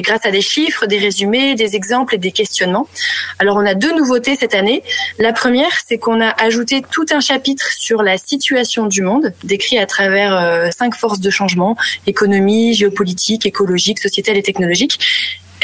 grâce 0.00 0.24
à 0.24 0.30
des 0.30 0.40
chiffres, 0.40 0.86
des 0.86 0.98
résumés, 0.98 1.56
des 1.56 1.76
exemples 1.76 2.14
et 2.14 2.18
des 2.18 2.32
questionnements. 2.32 2.88
Alors 3.38 3.58
on 3.58 3.66
a 3.66 3.74
deux 3.74 3.94
nouveautés 3.94 4.34
cette 4.34 4.54
année. 4.54 4.82
La 5.18 5.34
première, 5.34 5.72
c'est 5.86 5.98
qu'on 5.98 6.22
a 6.22 6.30
ajouté 6.42 6.82
tout 6.90 7.04
un 7.10 7.20
chapitre 7.20 7.70
sur 7.70 8.02
la 8.02 8.16
situation 8.16 8.86
du 8.86 9.02
monde, 9.02 9.34
décrit 9.42 9.78
à 9.78 9.84
travers 9.84 10.72
cinq 10.72 10.94
forces 10.94 11.20
de 11.20 11.33
changement 11.34 11.76
économie, 12.06 12.74
géopolitique, 12.74 13.46
écologique, 13.46 13.98
sociétale 13.98 14.36
et 14.36 14.42
technologique 14.42 14.98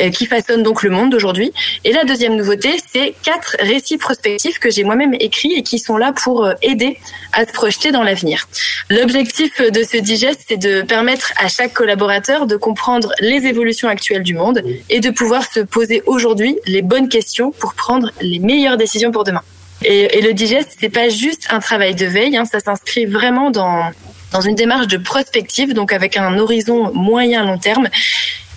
euh, 0.00 0.10
qui 0.10 0.26
façonnent 0.26 0.62
donc 0.62 0.82
le 0.82 0.90
monde 0.90 1.10
d'aujourd'hui. 1.10 1.52
Et 1.84 1.92
la 1.92 2.04
deuxième 2.04 2.36
nouveauté, 2.36 2.70
c'est 2.90 3.14
quatre 3.22 3.56
récits 3.60 3.98
prospectifs 3.98 4.58
que 4.58 4.70
j'ai 4.70 4.84
moi-même 4.84 5.14
écrits 5.14 5.52
et 5.52 5.62
qui 5.62 5.78
sont 5.78 5.96
là 5.96 6.12
pour 6.12 6.44
euh, 6.44 6.52
aider 6.62 6.98
à 7.32 7.44
se 7.44 7.52
projeter 7.52 7.90
dans 7.90 8.02
l'avenir. 8.02 8.48
L'objectif 8.88 9.60
de 9.60 9.82
ce 9.82 9.96
digest, 9.98 10.44
c'est 10.48 10.56
de 10.56 10.82
permettre 10.82 11.32
à 11.36 11.48
chaque 11.48 11.74
collaborateur 11.74 12.46
de 12.46 12.56
comprendre 12.56 13.12
les 13.20 13.46
évolutions 13.46 13.88
actuelles 13.88 14.22
du 14.22 14.34
monde 14.34 14.62
et 14.88 15.00
de 15.00 15.10
pouvoir 15.10 15.44
se 15.44 15.60
poser 15.60 16.02
aujourd'hui 16.06 16.56
les 16.66 16.82
bonnes 16.82 17.08
questions 17.08 17.50
pour 17.50 17.74
prendre 17.74 18.10
les 18.20 18.38
meilleures 18.38 18.76
décisions 18.76 19.10
pour 19.10 19.24
demain. 19.24 19.42
Et, 19.84 20.18
et 20.18 20.22
le 20.22 20.32
digest, 20.32 20.76
c'est 20.78 20.90
pas 20.90 21.08
juste 21.08 21.46
un 21.50 21.58
travail 21.58 21.94
de 21.94 22.06
veille, 22.06 22.36
hein, 22.36 22.44
ça 22.44 22.60
s'inscrit 22.60 23.06
vraiment 23.06 23.50
dans 23.50 23.90
dans 24.32 24.40
une 24.40 24.54
démarche 24.54 24.86
de 24.86 24.96
prospective, 24.96 25.74
donc 25.74 25.92
avec 25.92 26.16
un 26.16 26.38
horizon 26.38 26.92
moyen 26.94 27.44
long 27.44 27.58
terme. 27.58 27.88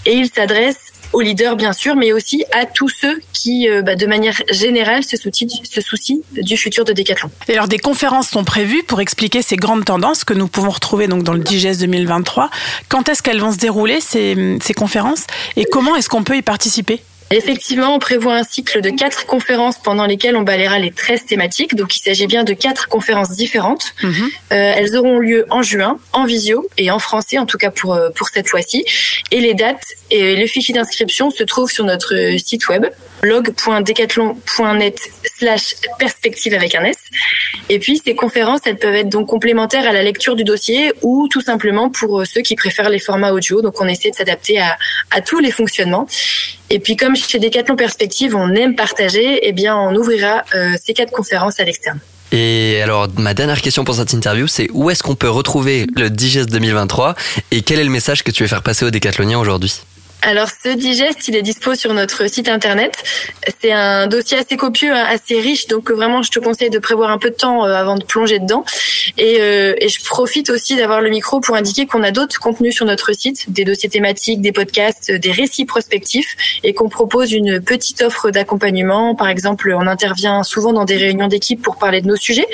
Et 0.06 0.14
il 0.14 0.30
s'adresse 0.30 0.94
aux 1.14 1.22
leaders 1.22 1.56
bien 1.56 1.74
sûr, 1.74 1.96
mais 1.96 2.12
aussi 2.12 2.44
à 2.52 2.66
tous 2.66 2.90
ceux 2.90 3.22
qui, 3.32 3.70
euh, 3.70 3.82
bah, 3.82 3.96
de 3.96 4.06
manière 4.06 4.42
générale, 4.50 5.04
se 5.04 5.16
soucient, 5.16 6.18
du 6.32 6.58
futur 6.58 6.84
de 6.86 6.92
Decathlon. 6.92 7.30
Et 7.48 7.54
alors 7.54 7.68
des 7.68 7.78
conférences 7.78 8.30
sont 8.30 8.44
prévues 8.44 8.84
pour 8.84 9.00
expliquer 9.00 9.42
ces 9.42 9.56
grandes 9.56 9.86
tendances 9.86 10.24
que 10.24 10.34
nous 10.34 10.48
pouvons 10.48 10.72
retrouver 10.72 11.08
donc 11.08 11.24
dans 11.24 11.34
le 11.34 11.40
Digest 11.40 11.80
2023. 11.82 12.50
Quand 12.90 13.08
est-ce 13.10 13.22
qu'elles 13.22 13.40
vont 13.40 13.52
se 13.52 13.58
dérouler 13.58 14.00
ces 14.02 14.60
conférences? 14.76 15.26
Et 15.56 15.66
comment 15.66 15.96
est-ce 15.96 16.10
qu'on 16.10 16.24
peut 16.24 16.36
y 16.36 16.42
participer? 16.42 17.02
Effectivement, 17.36 17.96
on 17.96 18.00
prévoit 18.00 18.36
un 18.36 18.44
cycle 18.44 18.82
de 18.82 18.90
quatre 18.92 19.26
conférences 19.26 19.78
pendant 19.82 20.06
lesquelles 20.06 20.36
on 20.36 20.42
balayera 20.42 20.78
les 20.78 20.92
13 20.92 21.26
thématiques. 21.26 21.76
Donc, 21.76 21.96
il 21.96 22.00
s'agit 22.00 22.28
bien 22.28 22.44
de 22.44 22.54
quatre 22.54 22.88
conférences 22.88 23.32
différentes. 23.32 23.96
Euh, 24.04 24.12
elles 24.50 24.96
auront 24.96 25.20
lieu 25.20 25.46
en 25.50 25.64
juin, 25.64 25.98
en 26.12 26.26
visio 26.26 26.68
et 26.78 26.92
en 26.92 27.00
français, 27.00 27.40
en 27.40 27.46
tout 27.46 27.58
cas 27.58 27.72
pour, 27.72 27.94
euh, 27.94 28.10
pour 28.10 28.28
cette 28.30 28.48
fois-ci. 28.48 28.86
Et 29.32 29.40
les 29.40 29.56
dates 29.56 29.84
et 30.12 30.36
le 30.36 30.46
fichier 30.48 30.76
d'inscription 30.76 31.32
se 31.32 31.44
trouvent 31.44 31.72
sur 31.72 31.86
notre 31.86 32.38
site 32.38 32.68
web 32.68 32.86
blog.decathlon.net 33.24 35.00
slash 35.24 35.76
perspective 35.98 36.54
avec 36.54 36.76
un 36.76 36.84
S. 36.84 36.98
Et 37.70 37.80
puis, 37.80 38.00
ces 38.04 38.16
conférences, 38.16 38.62
elles 38.66 38.78
peuvent 38.78 38.96
être 38.96 39.10
donc 39.10 39.30
complémentaires 39.30 39.88
à 39.88 39.94
la 39.94 40.04
lecture 40.04 40.36
du 40.36 40.44
dossier 40.44 40.92
ou 41.02 41.28
tout 41.30 41.42
simplement 41.42 41.90
pour 41.90 42.22
euh, 42.22 42.26
ceux 42.26 42.42
qui 42.42 42.56
préfèrent 42.56 42.90
les 42.90 43.00
formats 43.00 43.32
audio. 43.32 43.62
Donc, 43.62 43.80
on 43.82 43.88
essaie 43.88 44.12
de 44.12 44.16
s'adapter 44.16 44.60
à, 44.60 44.78
à 45.10 45.22
tous 45.22 45.40
les 45.40 45.52
fonctionnements. 45.52 46.06
Et 46.74 46.80
puis, 46.80 46.96
comme 46.96 47.16
chez 47.16 47.38
Decathlon 47.38 47.76
Perspective, 47.76 48.36
on 48.36 48.50
aime 48.50 48.76
partager, 48.76 49.48
eh 49.48 49.52
bien, 49.52 49.78
on 49.78 49.96
ouvrira 49.96 50.42
euh, 50.56 50.72
ces 50.84 50.96
quatre 50.96 51.12
conférences 51.12 51.60
à 51.60 51.66
l'externe. 51.66 52.00
Et 52.32 52.82
alors, 52.82 53.08
ma 53.16 53.36
dernière 53.36 53.62
question 53.62 53.84
pour 53.84 53.94
cette 53.94 54.12
interview, 54.12 54.48
c'est 54.48 54.68
où 54.74 54.90
est-ce 54.90 55.04
qu'on 55.04 55.14
peut 55.14 55.30
retrouver 55.30 55.86
le 55.96 56.10
Digest 56.10 56.50
2023 56.50 57.14
et 57.52 57.62
quel 57.62 57.80
est 57.80 57.84
le 57.84 57.92
message 57.92 58.24
que 58.24 58.32
tu 58.32 58.42
veux 58.42 58.50
faire 58.50 58.64
passer 58.64 58.86
aux 58.86 58.90
décathloniens 58.90 59.38
aujourd'hui? 59.38 59.84
Alors 60.26 60.48
ce 60.48 60.70
digeste, 60.70 61.28
il 61.28 61.36
est 61.36 61.42
dispo 61.42 61.76
sur 61.76 61.94
notre 61.94 62.30
site 62.30 62.48
internet. 62.48 62.94
C'est 63.60 63.74
un 63.74 64.08
dossier 64.08 64.38
assez 64.38 64.56
copieux, 64.56 64.94
hein, 64.94 65.06
assez 65.10 65.38
riche, 65.38 65.68
donc 65.68 65.92
euh, 65.92 65.94
vraiment 65.94 66.24
je 66.24 66.32
te 66.32 66.40
conseille 66.40 66.70
de 66.70 66.80
prévoir 66.80 67.12
un 67.12 67.18
peu 67.18 67.30
de 67.30 67.36
temps 67.36 67.66
euh, 67.66 67.74
avant 67.74 67.96
de 67.96 68.06
plonger 68.06 68.40
dedans. 68.40 68.64
Et, 69.18 69.42
euh, 69.42 69.74
et 69.80 69.90
je 69.90 70.02
profite 70.06 70.50
aussi 70.50 70.78
d'avoir 70.78 71.02
le 71.02 71.10
micro 71.10 71.42
pour 71.42 71.58
indiquer 71.58 71.88
qu'on 71.88 72.04
a 72.04 72.12
d'autres 72.12 72.40
contenus 72.40 72.74
sur 72.74 72.86
notre 72.86 73.12
site, 73.12 73.52
des 73.52 73.66
dossiers 73.66 73.90
thématiques, 73.90 74.40
des 74.40 74.54
podcasts, 74.54 75.10
euh, 75.10 75.20
des 75.20 75.32
récits 75.34 75.66
prospectifs, 75.66 76.38
et 76.64 76.74
qu'on 76.74 76.88
propose 76.88 77.34
une 77.34 77.60
petite 77.60 78.02
offre 78.02 78.32
d'accompagnement. 78.32 79.16
Par 79.16 79.28
exemple, 79.28 79.76
on 79.78 79.88
intervient 79.88 80.42
souvent 80.44 80.72
dans 80.72 80.86
des 80.86 80.96
réunions 80.96 81.28
d'équipe 81.28 81.62
pour 81.62 81.76
parler 81.76 82.00
de 82.00 82.08
nos 82.08 82.16
sujets, 82.16 82.48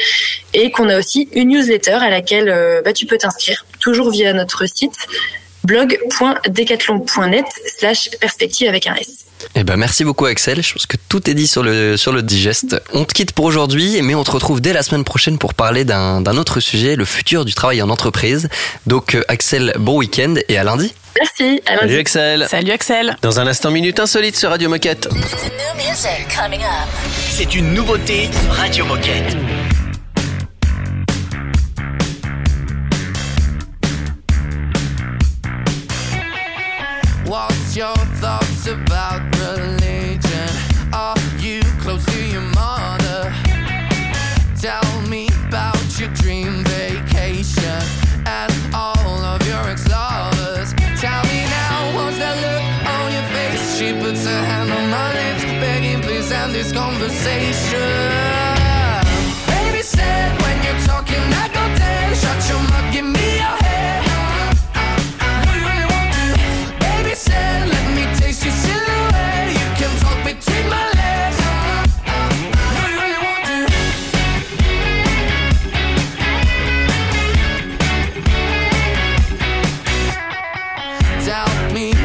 et 0.55 0.71
qu'on 0.71 0.89
a 0.89 0.97
aussi 0.97 1.29
une 1.33 1.49
newsletter 1.49 1.99
à 2.01 2.09
laquelle 2.09 2.81
bah, 2.83 2.93
tu 2.93 3.05
peux 3.05 3.19
t'inscrire, 3.19 3.67
toujours 3.79 4.09
via 4.09 4.33
notre 4.33 4.65
site 4.65 4.95
blog.decathlon.net 5.63 7.45
slash 7.77 8.09
perspective 8.19 8.67
avec 8.67 8.87
un 8.87 8.95
S. 8.95 9.25
Eh 9.55 9.63
ben 9.63 9.77
merci 9.77 10.03
beaucoup 10.03 10.25
Axel, 10.25 10.61
je 10.61 10.73
pense 10.73 10.85
que 10.85 10.97
tout 11.07 11.29
est 11.29 11.33
dit 11.33 11.47
sur 11.47 11.63
le, 11.63 11.95
sur 11.97 12.21
digeste. 12.21 12.81
On 12.93 13.05
te 13.05 13.13
quitte 13.13 13.31
pour 13.31 13.45
aujourd'hui, 13.45 14.01
mais 14.01 14.15
on 14.15 14.23
te 14.23 14.31
retrouve 14.31 14.61
dès 14.61 14.73
la 14.73 14.83
semaine 14.83 15.03
prochaine 15.03 15.37
pour 15.37 15.53
parler 15.53 15.85
d'un 15.85 16.37
autre 16.37 16.59
sujet, 16.59 16.95
le 16.95 17.05
futur 17.05 17.45
du 17.45 17.53
travail 17.53 17.81
en 17.81 17.89
entreprise. 17.89 18.49
Donc 18.85 19.15
euh, 19.15 19.23
Axel, 19.27 19.73
bon 19.79 19.97
week-end 19.97 20.35
et 20.47 20.57
à 20.57 20.63
lundi. 20.63 20.93
Merci, 21.17 21.61
à 21.65 21.75
lundi. 21.75 21.87
Salut 21.87 21.99
Axel. 21.99 22.47
Salut 22.49 22.71
Axel. 22.71 23.17
Dans 23.21 23.39
un 23.39 23.47
instant 23.47 23.71
minute 23.71 23.99
insolite 23.99 24.35
sur 24.35 24.49
Radio 24.49 24.69
Moquette. 24.69 25.09
C'est 27.31 27.55
une 27.55 27.73
nouveauté 27.73 28.29
Radio 28.51 28.85
Moquette. 28.85 29.35
your 37.79 37.95
thoughts 38.19 38.67
about 38.67 39.21
religion? 39.37 40.49
Are 40.91 41.15
you 41.39 41.61
close 41.79 42.03
to 42.07 42.21
your 42.25 42.41
mother? 42.41 43.33
Tell 44.59 45.01
me 45.07 45.29
about 45.47 45.87
your 45.97 46.09
dream 46.09 46.61
vacation 46.65 47.81
and 48.25 48.51
all 48.75 49.23
of 49.33 49.39
your 49.47 49.63
ex 49.71 49.87
lovers. 49.87 50.73
Tell 50.99 51.23
me 51.31 51.39
now, 51.57 51.95
what's 51.95 52.17
that 52.19 52.35
look 52.43 52.63
on 52.95 53.13
your 53.15 53.27
face? 53.31 53.77
She 53.77 53.93
puts 53.93 54.25
her 54.25 54.43
hand 54.51 54.69
on 54.77 54.89
my 54.89 55.09
lips, 55.13 55.43
begging, 55.63 56.01
please 56.01 56.29
end 56.33 56.53
this 56.53 56.73
conversation. 56.73 57.68
without 81.45 81.73
me. 81.73 81.98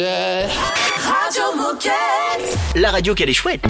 Radio 0.00 1.56
Moquette. 1.56 2.56
La 2.76 2.92
radio 2.92 3.16
qu'elle 3.16 3.30
est 3.30 3.34
chouette. 3.34 3.66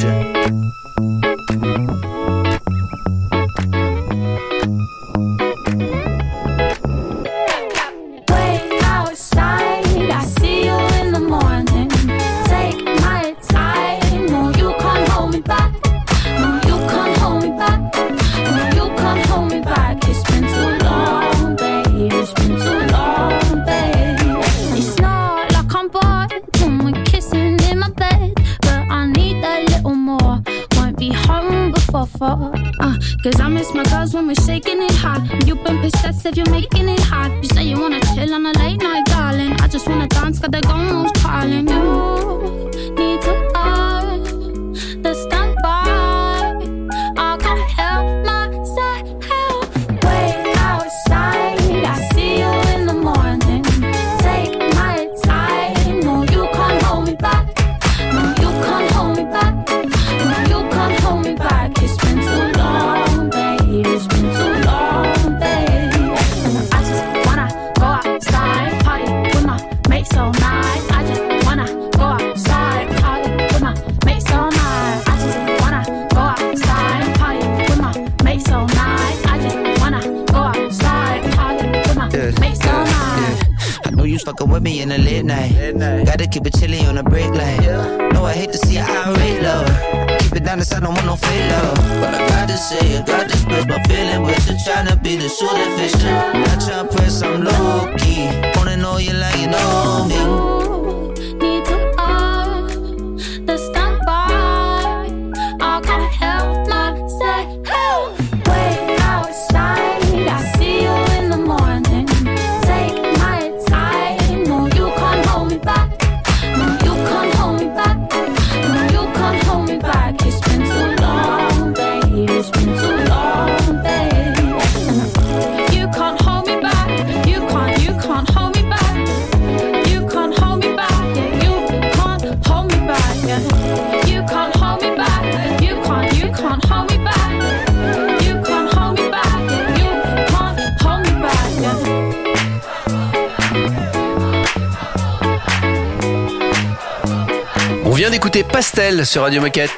Sur 149.04 149.22
Radio 149.22 149.40
Moquette. 149.40 149.72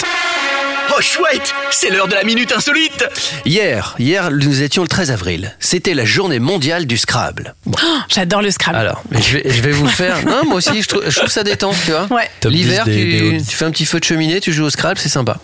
Oh 0.95 1.01
chouette, 1.01 1.55
c'est 1.71 1.89
l'heure 1.89 2.07
de 2.07 2.13
la 2.15 2.23
minute 2.23 2.53
insolite. 2.55 3.03
Hier, 3.47 3.95
hier, 3.99 4.31
nous 4.31 4.61
étions 4.61 4.83
le 4.83 4.89
13 4.89 5.11
avril. 5.11 5.57
C'était 5.59 5.95
la 5.95 6.05
journée 6.05 6.39
mondiale 6.39 6.85
du 6.85 6.99
Scrabble. 6.99 7.55
Bon, 7.65 7.79
Oh, 7.83 7.99
J'adore 8.11 8.43
le 8.43 8.51
Scrabble. 8.51 8.77
alors, 8.77 9.03
mais 9.11 9.23
je 9.23 9.39
vais, 9.39 9.51
je 9.51 9.63
vais 9.63 9.71
vous 9.71 9.89
faire. 9.89 10.23
Non, 10.27 10.43
moi 10.45 10.57
aussi, 10.57 10.83
je 10.83 10.89
trouve, 10.89 11.03
je 11.09 11.17
trouve 11.17 11.31
ça 11.31 11.43
détend, 11.45 11.73
tu 11.87 11.93
vois. 11.93 12.09
Ouais. 12.11 12.29
L'hiver, 12.45 12.85
10 12.85 12.91
des- 12.91 13.31
des 13.31 13.43
tu, 13.43 13.57
fais 13.57 13.65
un 13.65 13.71
petit 13.71 13.87
feu 13.87 14.01
de 14.01 14.05
cheminée, 14.05 14.39
tu 14.43 14.53
joues 14.53 14.65
au 14.67 14.71
Scrabble, 14.71 14.99
c'est 15.01 15.09
sympa. 15.09 15.39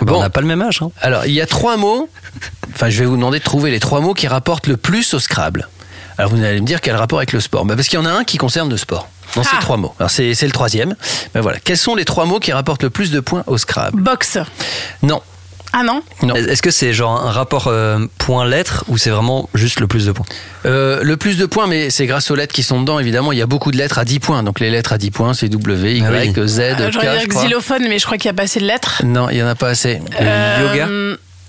Bon, 0.00 0.16
on 0.16 0.20
n'a 0.22 0.30
pas 0.30 0.40
le 0.40 0.46
même 0.46 0.62
âge. 0.62 0.80
Hein. 0.80 0.90
Alors, 1.02 1.26
il 1.26 1.32
y 1.32 1.42
a 1.42 1.46
trois 1.46 1.76
mots. 1.76 2.08
Enfin, 2.74 2.88
je 2.88 2.98
vais 2.98 3.04
vous 3.04 3.16
demander 3.16 3.40
de 3.40 3.44
trouver 3.44 3.70
les 3.70 3.80
trois 3.80 4.00
mots 4.00 4.14
qui 4.14 4.26
rapportent 4.26 4.68
le 4.68 4.78
plus 4.78 5.12
au 5.12 5.18
Scrabble. 5.18 5.68
Alors, 6.16 6.30
vous 6.34 6.42
allez 6.42 6.62
me 6.62 6.66
dire 6.66 6.80
quel 6.80 6.96
rapport 6.96 7.18
avec 7.18 7.32
le 7.32 7.40
sport 7.40 7.66
bah, 7.66 7.76
Parce 7.76 7.88
qu'il 7.88 7.98
y 7.98 8.02
en 8.02 8.06
a 8.06 8.10
un 8.12 8.24
qui 8.24 8.38
concerne 8.38 8.70
le 8.70 8.78
sport. 8.78 9.08
Dans 9.36 9.42
ces 9.42 9.50
Ah. 9.54 9.60
trois 9.60 9.76
mots. 9.76 9.94
Alors, 9.98 10.10
c'est 10.10 10.34
c'est 10.34 10.46
le 10.46 10.52
troisième. 10.52 10.94
Ben 11.34 11.40
voilà. 11.40 11.58
Quels 11.58 11.78
sont 11.78 11.94
les 11.94 12.04
trois 12.04 12.26
mots 12.26 12.38
qui 12.40 12.52
rapportent 12.52 12.82
le 12.82 12.90
plus 12.90 13.10
de 13.10 13.20
points 13.20 13.44
au 13.46 13.56
Scrabble 13.58 14.00
Box. 14.02 14.38
Non. 15.02 15.20
Ah 15.74 15.84
non 15.84 16.02
Non. 16.22 16.34
Est-ce 16.34 16.60
que 16.60 16.70
c'est 16.70 16.92
genre 16.92 17.24
un 17.26 17.30
rapport 17.30 17.68
euh, 17.68 18.00
point-lettre 18.18 18.84
ou 18.88 18.98
c'est 18.98 19.08
vraiment 19.08 19.48
juste 19.54 19.80
le 19.80 19.86
plus 19.86 20.04
de 20.04 20.12
points? 20.12 20.26
Euh, 20.66 21.00
le 21.02 21.16
plus 21.16 21.38
de 21.38 21.46
points, 21.46 21.66
mais 21.66 21.88
c'est 21.88 22.04
grâce 22.04 22.30
aux 22.30 22.34
lettres 22.34 22.52
qui 22.54 22.62
sont 22.62 22.82
dedans, 22.82 22.98
évidemment. 22.98 23.32
Il 23.32 23.38
y 23.38 23.42
a 23.42 23.46
beaucoup 23.46 23.70
de 23.70 23.78
lettres 23.78 23.98
à 23.98 24.04
10 24.04 24.20
points. 24.20 24.42
Donc, 24.42 24.60
les 24.60 24.68
lettres 24.70 24.92
à 24.92 24.98
10 24.98 25.10
points, 25.12 25.32
c'est 25.32 25.48
W, 25.48 25.96
Y, 25.96 26.04
Ah 26.06 26.10
oui. 26.12 26.46
Z, 26.46 26.60
Euh, 26.60 26.74
K, 26.88 26.92
J'aurais 26.92 27.06
je 27.14 27.18
dire 27.20 27.28
crois. 27.30 27.42
xylophone, 27.44 27.86
mais 27.88 27.98
je 27.98 28.04
crois 28.04 28.18
qu'il 28.18 28.28
n'y 28.30 28.34
a 28.34 28.36
pas 28.36 28.42
assez 28.42 28.60
de 28.60 28.66
lettres. 28.66 29.00
Non, 29.02 29.30
il 29.30 29.38
y 29.38 29.42
en 29.42 29.46
a 29.46 29.54
pas 29.54 29.68
assez. 29.68 29.98
Euh, 30.20 30.68
Yoga? 30.74 30.88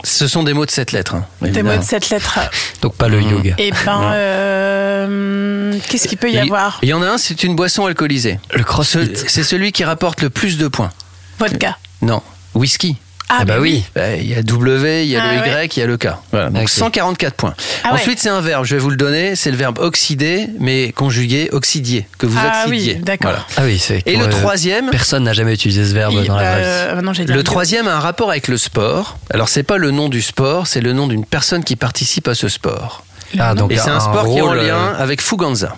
Ce 0.04 0.28
sont 0.28 0.44
des 0.44 0.54
mots 0.54 0.66
de 0.66 0.72
7 0.72 0.92
lettres. 0.92 1.16
hein, 1.16 1.26
Des 1.42 1.64
mots 1.64 1.78
de 1.78 1.82
cette 1.82 2.10
lettre. 2.10 2.40
Donc 2.82 2.96
pas 2.96 3.08
le 3.08 3.22
yoga. 3.22 3.56
Et 3.58 3.72
ben, 3.86 4.02
euh, 4.14 5.78
qu'est-ce 5.90 6.08
qu'il 6.08 6.18
peut 6.18 6.30
y 6.30 6.34
Il- 6.34 6.40
avoir 6.40 6.80
Il 6.82 6.90
y 6.90 6.94
en 6.94 7.02
a 7.02 7.08
un, 7.08 7.18
c'est 7.18 7.44
une 7.44 7.56
boisson 7.56 7.86
alcoolisée. 7.86 8.40
Le 8.54 8.64
crossfit. 8.64 9.16
Ce- 9.16 9.28
C'est 9.28 9.44
celui 9.44 9.72
qui 9.72 9.84
rapporte 9.84 10.22
le 10.22 10.30
plus 10.30 10.58
de 10.58 10.68
points. 10.68 10.92
Vodka. 11.40 11.78
Non, 12.02 12.22
whisky. 12.54 12.98
Ah, 13.30 13.38
Ah 13.40 13.46
bah 13.46 13.54
mais 13.56 13.62
oui. 13.62 13.84
Bah, 13.96 14.16
Il 14.16 14.28
y 14.30 14.36
a 14.36 14.44
W, 14.44 15.06
il 15.06 15.10
y 15.10 15.16
a 15.18 15.24
Ah 15.24 15.28
le 15.34 15.38
Y, 15.40 15.54
ouais. 15.56 15.66
il 15.76 15.80
y 15.80 15.84
a 15.84 15.88
le 15.88 15.98
K. 15.98 16.08
Voilà, 16.32 16.50
donc 16.50 16.64
Ok. 16.64 16.70
144 16.70 17.34
points. 17.36 17.54
Ah 17.84 17.88
ouais. 17.94 18.00
Ensuite, 18.00 18.20
c'est 18.20 18.30
un 18.30 18.42
verbe, 18.42 18.66
je 18.66 18.76
vais 18.76 18.82
vous 18.82 18.90
le 18.90 18.96
donner, 18.98 19.36
c'est 19.36 19.50
le 19.50 19.58
verbe 19.58 19.80
oxyder, 19.80 20.48
mais 20.60 20.92
conjugué 20.92 21.50
oxydier, 21.52 22.08
que 22.18 22.26
vous 22.26 22.38
Ah 22.40 22.66
oui, 22.68 22.74
oxydiez. 22.78 22.96
d'accord. 22.96 23.32
Voilà. 23.32 23.46
Ah 23.58 23.62
oui, 23.64 23.80
c'est. 23.80 24.04
Et 24.06 24.18
le 24.18 24.26
euh, 24.26 24.30
troisième, 24.30 24.90
Personne 24.92 25.24
n'a 25.24 25.34
jamais 25.34 25.54
utilisé 25.54 25.86
ce 25.86 25.94
verbe 25.94 26.14
Il- 26.22 26.28
dans 26.28 26.36
la 26.36 26.44
euh, 26.44 27.02
non, 27.02 27.12
le 27.12 27.40
un 27.40 27.44
troisième 27.44 27.88
a 27.88 27.96
un 27.96 28.00
rapport 28.00 28.30
avec 28.30 28.48
le 28.48 28.58
sport. 28.58 29.18
Alors, 29.34 29.50
c'est 29.50 29.64
pas 29.64 29.78
le 29.78 29.92
nom 29.92 30.10
du 30.10 30.22
sport, 30.22 30.68
c'est 30.68 30.82
le 30.82 30.94
nom 30.94 31.08
d'une 31.08 31.26
personne 31.26 31.64
qui 31.64 31.76
participe 31.76 32.28
à 32.28 32.36
ce 32.36 32.50
sport. 32.50 33.04
Ah, 33.40 33.56
donc 33.56 33.72
Et 33.72 33.78
c'est 33.78 33.90
un, 33.90 34.00
sport 34.00 34.26
qui 34.26 34.38
est 34.38 34.42
en 34.42 34.54
lien 34.54 34.76
euh, 34.76 35.02
avec 35.04 35.22
Fuganza. 35.22 35.76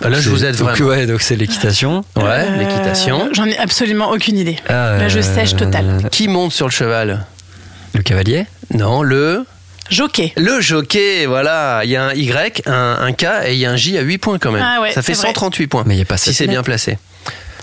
Là, 0.00 0.20
je 0.20 0.30
vous 0.30 0.44
aide 0.44 0.56
donc, 0.56 0.70
vraiment. 0.70 0.88
Ouais, 0.88 1.06
donc 1.06 1.22
c'est 1.22 1.36
l'équitation. 1.36 2.04
Ouais, 2.16 2.22
Euh, 2.24 2.56
l'équitation. 2.56 3.28
J'en 3.32 3.46
ai 3.46 3.56
absolument 3.58 4.10
aucune 4.10 4.36
idée. 4.36 4.56
Ah, 4.68 4.96
Là, 4.98 5.08
je 5.08 5.18
euh, 5.18 5.22
sèche 5.22 5.54
total. 5.56 6.08
Qui 6.10 6.28
monte 6.28 6.52
sur 6.52 6.66
le 6.66 6.72
cheval? 6.72 7.24
Le 7.94 8.02
cavalier? 8.02 8.46
Non, 8.74 9.02
le... 9.02 9.44
Jockey. 9.90 10.32
Le 10.36 10.60
jockey, 10.60 11.26
voilà. 11.26 11.82
Il 11.84 11.90
y 11.90 11.96
a 11.96 12.04
un 12.06 12.12
Y, 12.14 12.62
un, 12.66 12.98
un 13.02 13.12
K 13.12 13.24
et 13.46 13.52
il 13.52 13.58
y 13.58 13.66
a 13.66 13.70
un 13.70 13.76
J 13.76 13.98
à 13.98 14.00
8 14.00 14.18
points 14.18 14.38
quand 14.38 14.50
même. 14.50 14.64
Ah 14.64 14.80
ouais, 14.80 14.92
Ça 14.92 15.02
fait 15.02 15.12
c'est 15.14 15.20
vrai. 15.22 15.28
138 15.28 15.66
points. 15.66 15.82
Mais 15.86 15.94
il 15.94 15.98
n'y 15.98 16.02
a 16.02 16.06
pas 16.06 16.16
si 16.16 16.32
c'est 16.32 16.46
bien 16.46 16.62
placé. 16.62 16.98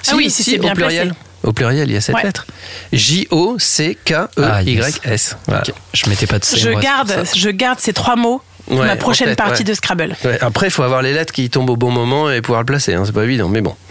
Ah 0.08 0.12
oui, 0.16 0.30
si 0.30 0.44
c'est 0.44 0.60
bien 0.60 0.72
au 0.72 0.76
pluriel. 0.76 1.08
placé. 1.08 1.20
Au 1.44 1.54
pluriel, 1.54 1.90
il 1.90 1.94
y 1.94 1.98
a 1.98 2.02
7 2.02 2.16
Ouais. 2.16 2.24
lettres. 2.24 2.46
J-O-C-K-E-Y-S. 2.94 5.00
Ah, 5.06 5.10
yes. 5.10 5.38
Voilà. 5.48 5.64
Je 5.94 6.10
mettais 6.10 6.28
pas 6.28 6.40
de 6.40 6.46
C. 6.46 6.58
Je 6.58 6.70
moi, 6.70 6.82
garde, 6.82 7.14
je 7.36 7.50
garde 7.50 7.80
ces 7.80 7.94
trois 7.94 8.16
mots 8.16 8.42
Ouais, 8.70 8.86
ma 8.86 8.96
prochaine 8.96 9.30
tête, 9.30 9.38
partie 9.38 9.60
ouais. 9.60 9.64
de 9.64 9.74
Scrabble. 9.74 10.16
Ouais, 10.24 10.38
après, 10.42 10.68
il 10.68 10.72
faut 10.72 10.84
avoir 10.84 11.02
les 11.02 11.14
lettres 11.14 11.34
qui 11.34 11.50
tombent 11.50 11.70
au 11.72 11.76
bon 11.78 11.92
moment 11.92 12.30
et 12.32 12.42
pouvoir 12.42 12.62
le 12.62 12.66
placer. 12.66 12.94
hein, 12.94 13.04
c'est 13.06 13.12
pas 13.14 13.24
évident, 13.24 13.50
mais 13.50 13.62
bon. 13.62 13.76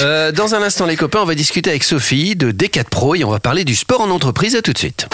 Euh, 0.00 0.30
dans 0.32 0.54
un 0.54 0.62
instant, 0.62 0.86
les 0.86 0.96
copains, 0.96 1.20
on 1.20 1.24
va 1.24 1.34
discuter 1.34 1.70
avec 1.70 1.82
Sophie 1.82 2.36
de 2.36 2.52
D4 2.52 2.84
Pro 2.84 3.14
et 3.16 3.24
on 3.24 3.30
va 3.30 3.40
parler 3.40 3.64
du 3.64 3.74
sport 3.74 4.00
en 4.02 4.10
entreprise. 4.10 4.54
À 4.54 4.62
tout 4.62 4.72
de 4.72 4.78
suite. 4.78 5.08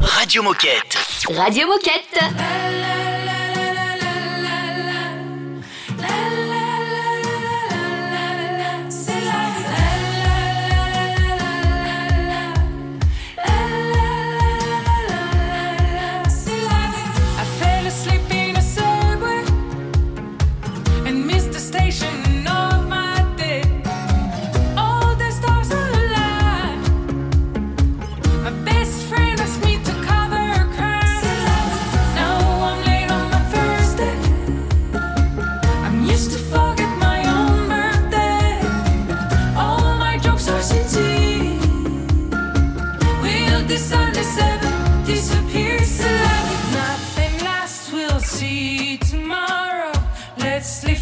Radio 0.00 0.42
Moquette. 0.42 0.96
Radio 1.28 1.66
Moquette. 1.66 3.27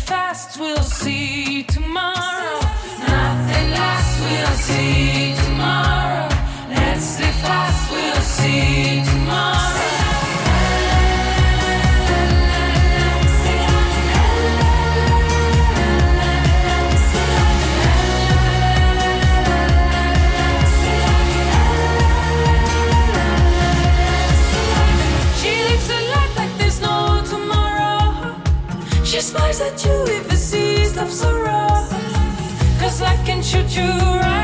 Fast. 0.06 0.58
We'll 0.58 0.82
see 0.82 1.64
tomorrow. 1.64 2.60
Nothing 3.00 3.70
lasts. 3.70 4.20
We'll 4.20 4.58
see 4.68 5.34
tomorrow. 5.44 6.28
Let's 6.70 7.20
live 7.20 7.34
fast. 7.46 7.92
We'll 7.92 8.22
see 8.22 9.02
tomorrow. 9.04 9.75
You 33.76 33.82
right 33.82 34.35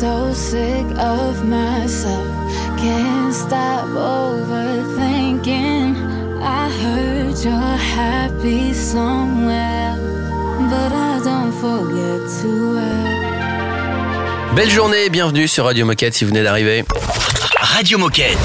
so 0.00 0.32
sick 0.32 0.86
of 0.96 1.44
myself. 1.44 2.24
Can't 2.78 3.34
stop 3.34 3.88
overthinking. 3.88 5.96
I 6.40 6.68
heard 6.82 7.36
you're 7.44 7.76
happy 7.98 8.72
somewhere, 8.74 9.96
but 10.70 10.92
I 10.92 11.20
don't 11.24 11.50
forget 11.52 12.20
to 12.40 12.74
well. 12.74 14.54
Belle 14.54 14.70
journée, 14.70 15.10
bienvenue 15.10 15.48
sur 15.48 15.64
Radio 15.64 15.84
Moquette 15.84 16.14
si 16.14 16.22
vous 16.24 16.30
venez 16.30 16.44
d'arriver. 16.44 16.84
Radio 17.60 17.98
Moquette. 17.98 18.38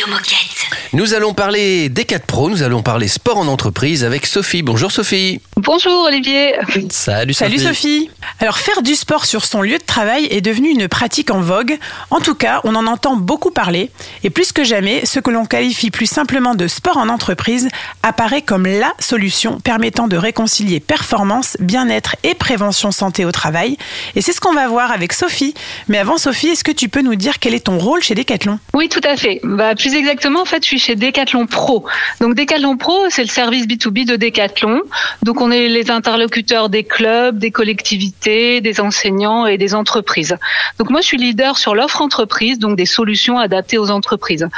Radio 0.00 0.14
Moquette. 0.14 0.70
Nous 0.92 1.14
allons 1.14 1.34
parler 1.34 1.88
des 1.88 2.04
4 2.04 2.24
pros, 2.24 2.48
nous 2.48 2.62
allons 2.62 2.82
parler 2.82 3.06
sport 3.06 3.36
en 3.36 3.46
entreprise 3.48 4.02
avec 4.02 4.26
Sophie. 4.26 4.62
Bonjour 4.62 4.90
Sophie. 4.90 5.40
Bonjour 5.56 6.04
Olivier. 6.06 6.54
Salut 6.90 7.34
Salut 7.34 7.58
Sophie. 7.58 8.10
Alors 8.38 8.58
faire 8.58 8.82
du 8.82 8.94
sport 8.94 9.26
sur 9.26 9.44
son 9.44 9.62
lieu 9.62 9.78
de 9.78 9.84
travail 9.84 10.26
est 10.30 10.40
devenu 10.40 10.70
une 10.70 10.88
pratique 10.88 11.30
en 11.30 11.40
vogue. 11.40 11.78
En 12.10 12.20
tout 12.20 12.34
cas, 12.34 12.60
on 12.64 12.74
en 12.74 12.86
entend 12.86 13.16
beaucoup 13.16 13.50
parler. 13.50 13.90
Et 14.24 14.30
plus 14.30 14.52
que 14.52 14.64
jamais, 14.64 15.04
ce 15.04 15.20
que 15.20 15.30
l'on 15.30 15.44
qualifie 15.44 15.90
plus 15.90 16.06
simplement 16.06 16.54
de 16.54 16.66
sport 16.66 16.96
en 16.96 17.08
entreprise 17.08 17.68
apparaît 18.02 18.42
comme 18.42 18.66
la 18.66 18.92
solution 18.98 19.60
permettant 19.60 20.08
de 20.08 20.16
réconcilier 20.16 20.80
performance, 20.80 21.56
bien-être 21.60 22.16
et 22.22 22.34
prévention 22.34 22.90
santé 22.90 23.24
au 23.24 23.32
travail. 23.32 23.76
Et 24.16 24.22
c'est 24.22 24.32
ce 24.32 24.40
qu'on 24.40 24.54
va 24.54 24.66
voir 24.66 24.92
avec 24.92 25.12
Sophie. 25.12 25.54
Mais 25.88 25.98
avant 25.98 26.16
Sophie, 26.16 26.48
est-ce 26.48 26.64
que 26.64 26.72
tu 26.72 26.88
peux 26.88 27.02
nous 27.02 27.16
dire 27.16 27.38
quel 27.38 27.54
est 27.54 27.66
ton 27.66 27.78
rôle 27.78 28.02
chez 28.02 28.14
Decathlon? 28.14 28.58
Oui, 28.74 28.88
tout 28.88 29.00
à 29.04 29.16
fait. 29.16 29.40
Bah, 29.44 29.74
plus 29.74 29.89
exactement, 29.94 30.42
en 30.42 30.44
fait, 30.44 30.62
je 30.62 30.68
suis 30.68 30.78
chez 30.78 30.96
Decathlon 30.96 31.46
Pro. 31.46 31.84
Donc, 32.20 32.34
Decathlon 32.34 32.76
Pro, 32.76 33.08
c'est 33.08 33.22
le 33.22 33.28
service 33.28 33.66
B2B 33.66 34.06
de 34.06 34.16
Decathlon. 34.16 34.82
Donc, 35.22 35.40
on 35.40 35.50
est 35.50 35.68
les 35.68 35.90
interlocuteurs 35.90 36.68
des 36.68 36.84
clubs, 36.84 37.38
des 37.38 37.50
collectivités, 37.50 38.60
des 38.60 38.80
enseignants 38.80 39.46
et 39.46 39.58
des 39.58 39.74
entreprises. 39.74 40.36
Donc, 40.78 40.90
moi, 40.90 41.00
je 41.00 41.06
suis 41.06 41.18
leader 41.18 41.58
sur 41.58 41.74
l'offre 41.74 42.02
entreprise, 42.02 42.58
donc 42.58 42.76
des 42.76 42.86
solutions 42.86 43.38
adaptées 43.38 43.78
aux 43.78 43.90
entreprises. 43.90 44.48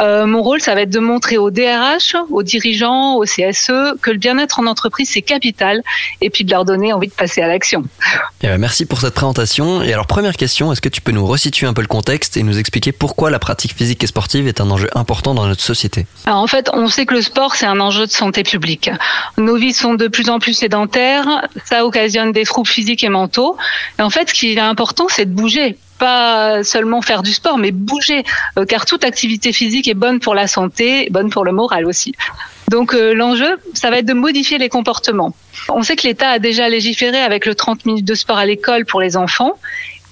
Euh, 0.00 0.26
mon 0.26 0.42
rôle, 0.42 0.60
ça 0.60 0.74
va 0.74 0.82
être 0.82 0.90
de 0.90 1.00
montrer 1.00 1.38
aux 1.38 1.50
DRH, 1.50 2.16
aux 2.30 2.42
dirigeants, 2.42 3.16
aux 3.16 3.24
CSE 3.24 3.96
que 4.00 4.10
le 4.10 4.18
bien-être 4.18 4.60
en 4.60 4.66
entreprise, 4.66 5.10
c'est 5.12 5.22
capital, 5.22 5.82
et 6.20 6.30
puis 6.30 6.44
de 6.44 6.50
leur 6.50 6.64
donner 6.64 6.92
envie 6.92 7.08
de 7.08 7.12
passer 7.12 7.42
à 7.42 7.48
l'action. 7.48 7.84
Eh 8.42 8.46
ben, 8.46 8.58
merci 8.58 8.86
pour 8.86 9.00
cette 9.00 9.14
présentation. 9.14 9.82
Et 9.82 9.92
alors, 9.92 10.06
première 10.06 10.36
question, 10.36 10.72
est-ce 10.72 10.80
que 10.80 10.88
tu 10.88 11.00
peux 11.00 11.12
nous 11.12 11.26
resituer 11.26 11.66
un 11.66 11.72
peu 11.72 11.80
le 11.82 11.88
contexte 11.88 12.36
et 12.36 12.42
nous 12.42 12.58
expliquer 12.58 12.92
pourquoi 12.92 13.30
la 13.30 13.38
pratique 13.38 13.74
physique 13.74 14.02
et 14.04 14.06
sportive 14.06 14.46
est 14.46 14.60
un 14.60 14.70
enjeu 14.70 14.88
important 14.94 15.34
dans 15.34 15.46
notre 15.46 15.62
société? 15.62 16.06
Alors 16.26 16.38
en 16.38 16.46
fait, 16.46 16.70
on 16.72 16.88
sait 16.88 17.06
que 17.06 17.14
le 17.14 17.22
sport, 17.22 17.56
c'est 17.56 17.66
un 17.66 17.80
enjeu 17.80 18.06
de 18.06 18.12
santé 18.12 18.42
publique. 18.42 18.90
Nos 19.36 19.56
vies 19.56 19.72
sont 19.72 19.94
de 19.94 20.08
plus 20.08 20.28
en 20.30 20.38
plus 20.38 20.54
sédentaires, 20.54 21.48
ça 21.64 21.84
occasionne 21.84 22.32
des 22.32 22.44
troubles 22.44 22.68
physiques 22.68 23.04
et 23.04 23.08
mentaux. 23.08 23.56
Et 23.98 24.02
en 24.02 24.10
fait, 24.10 24.28
ce 24.28 24.34
qui 24.34 24.52
est 24.52 24.60
important, 24.60 25.06
c'est 25.08 25.24
de 25.24 25.34
bouger 25.34 25.76
pas 25.98 26.62
seulement 26.64 27.02
faire 27.02 27.22
du 27.22 27.32
sport, 27.32 27.58
mais 27.58 27.70
bouger, 27.70 28.24
euh, 28.58 28.64
car 28.64 28.86
toute 28.86 29.04
activité 29.04 29.52
physique 29.52 29.88
est 29.88 29.94
bonne 29.94 30.20
pour 30.20 30.34
la 30.34 30.46
santé, 30.46 31.08
bonne 31.10 31.30
pour 31.30 31.44
le 31.44 31.52
moral 31.52 31.86
aussi. 31.86 32.14
Donc 32.68 32.94
euh, 32.94 33.14
l'enjeu, 33.14 33.58
ça 33.74 33.90
va 33.90 33.98
être 33.98 34.06
de 34.06 34.12
modifier 34.12 34.58
les 34.58 34.68
comportements. 34.68 35.34
On 35.68 35.82
sait 35.82 35.96
que 35.96 36.06
l'État 36.06 36.30
a 36.30 36.38
déjà 36.38 36.68
légiféré 36.68 37.18
avec 37.18 37.46
le 37.46 37.54
30 37.54 37.86
minutes 37.86 38.04
de 38.04 38.14
sport 38.14 38.38
à 38.38 38.46
l'école 38.46 38.84
pour 38.84 39.00
les 39.00 39.16
enfants. 39.16 39.58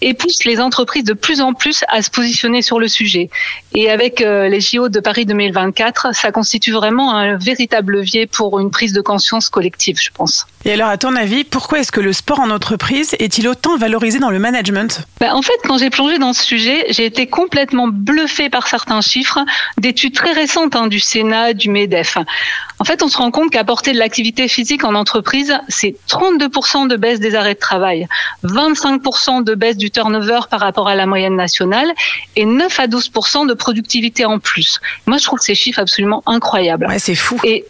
Et 0.03 0.15
pousse 0.15 0.45
les 0.45 0.61
entreprises 0.61 1.05
de 1.05 1.13
plus 1.13 1.41
en 1.41 1.53
plus 1.53 1.85
à 1.89 2.03
se 2.03 2.11
positionner 2.11 2.63
sur 2.63 2.79
le 2.79 2.89
sujet. 2.89 3.31
Et 3.75 3.91
avec 3.91 4.21
euh, 4.21 4.49
les 4.49 4.61
JO 4.61 4.89
de 4.89 5.01
Paris 5.01 5.27
2024, 5.27 6.15
ça 6.15 6.33
constitue 6.33 6.73
vraiment 6.73 7.15
un 7.15 7.37
véritable 7.37 7.95
levier 7.95 8.27
pour 8.27 8.59
une 8.61 8.71
prise 8.71 8.93
de 8.93 9.01
conscience 9.01 9.49
collective, 9.49 9.99
je 10.01 10.11
pense. 10.13 10.47
Et 10.65 10.73
alors, 10.73 10.89
à 10.89 10.99
ton 10.99 11.15
avis, 11.15 11.45
pourquoi 11.45 11.79
est-ce 11.79 11.93
que 11.93 12.01
le 12.01 12.13
sport 12.13 12.41
en 12.41 12.51
entreprise 12.51 13.15
est-il 13.21 13.47
autant 13.49 13.77
valorisé 13.77 14.19
dans 14.19 14.31
le 14.31 14.39
management? 14.39 15.03
Bah, 15.21 15.35
en 15.35 15.43
fait, 15.43 15.59
quand 15.65 15.79
j'ai 15.79 15.91
plongé 15.91 16.19
dans 16.19 16.33
ce 16.33 16.43
sujet, 16.43 16.87
j'ai 16.91 17.05
été 17.05 17.27
complètement 17.27 17.87
bluffée 17.89 18.51
par 18.51 18.67
certains 18.67 19.01
chiffres 19.01 19.39
d'études 19.79 20.15
très 20.15 20.33
récentes 20.33 20.75
hein, 20.75 20.89
du 20.89 20.99
Sénat, 20.99 21.53
du 21.53 21.71
MEDEF. 21.71 22.19
En 22.79 22.85
fait, 22.85 23.03
on 23.03 23.09
se 23.09 23.17
rend 23.17 23.31
compte 23.31 23.51
qu'apporter 23.51 23.93
de 23.93 23.99
l'activité 23.99 24.49
physique 24.49 24.85
en 24.85 24.95
entreprise, 24.95 25.57
c'est 25.69 25.97
32% 26.09 26.89
de 26.89 26.97
baisse 26.97 27.21
des 27.21 27.35
arrêts 27.35 27.55
de 27.55 27.61
travail, 27.61 28.09
25% 28.45 29.45
de 29.45 29.55
baisse 29.55 29.77
du 29.77 29.86
turnover 29.91 30.41
par 30.51 30.61
rapport 30.61 30.89
à 30.89 30.95
la 30.95 31.07
moyenne 31.07 31.37
nationale 31.37 31.89
et 32.35 32.45
9 32.45 32.81
à 32.81 32.87
12% 32.87 33.49
de 33.49 33.55
productivité 33.55 34.25
en 34.25 34.39
plus. 34.39 34.81
Moi, 35.07 35.19
je 35.19 35.25
trouve 35.25 35.41
ces 35.41 35.55
chiffres 35.55 35.81
absolument 35.81 36.23
incroyables. 36.27 36.87
Ouais, 36.87 36.99
c'est 36.99 37.15
fou. 37.15 37.39
Et 37.45 37.65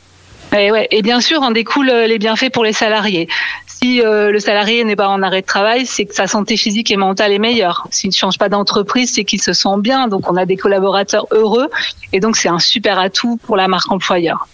et, 0.53 0.71
ouais, 0.71 0.89
et 0.91 1.03
bien 1.03 1.21
sûr, 1.21 1.43
en 1.43 1.51
découlent 1.51 1.91
euh, 1.91 2.07
les 2.07 2.19
bienfaits 2.19 2.51
pour 2.51 2.65
les 2.65 2.73
salariés. 2.73 3.29
Si 3.67 4.01
euh, 4.01 4.31
le 4.31 4.41
salarié 4.41 4.83
n'est 4.85 4.97
pas 4.97 5.09
en 5.09 5.23
arrêt 5.23 5.43
de 5.43 5.47
travail, 5.47 5.87
c'est 5.87 6.07
que 6.07 6.15
sa 6.15 6.27
santé 6.27 6.57
physique 6.57 6.91
et 6.91 6.97
mentale 6.97 7.33
est 7.33 7.39
meilleure. 7.39 7.87
S'il 7.91 8.11
ne 8.11 8.15
change 8.15 8.39
pas 8.39 8.49
d'entreprise, 8.49 9.13
c'est 9.15 9.25
qu'il 9.25 9.43
se 9.43 9.53
sent 9.53 9.79
bien. 9.79 10.09
Donc, 10.09 10.31
on 10.31 10.37
a 10.37 10.47
des 10.47 10.57
collaborateurs 10.57 11.27
heureux. 11.31 11.69
Et 12.13 12.21
donc, 12.21 12.37
c'est 12.37 12.49
un 12.49 12.59
super 12.59 12.99
atout 12.99 13.39
pour 13.45 13.57
la 13.57 13.69
marque 13.69 13.91
employeur. 13.93 14.49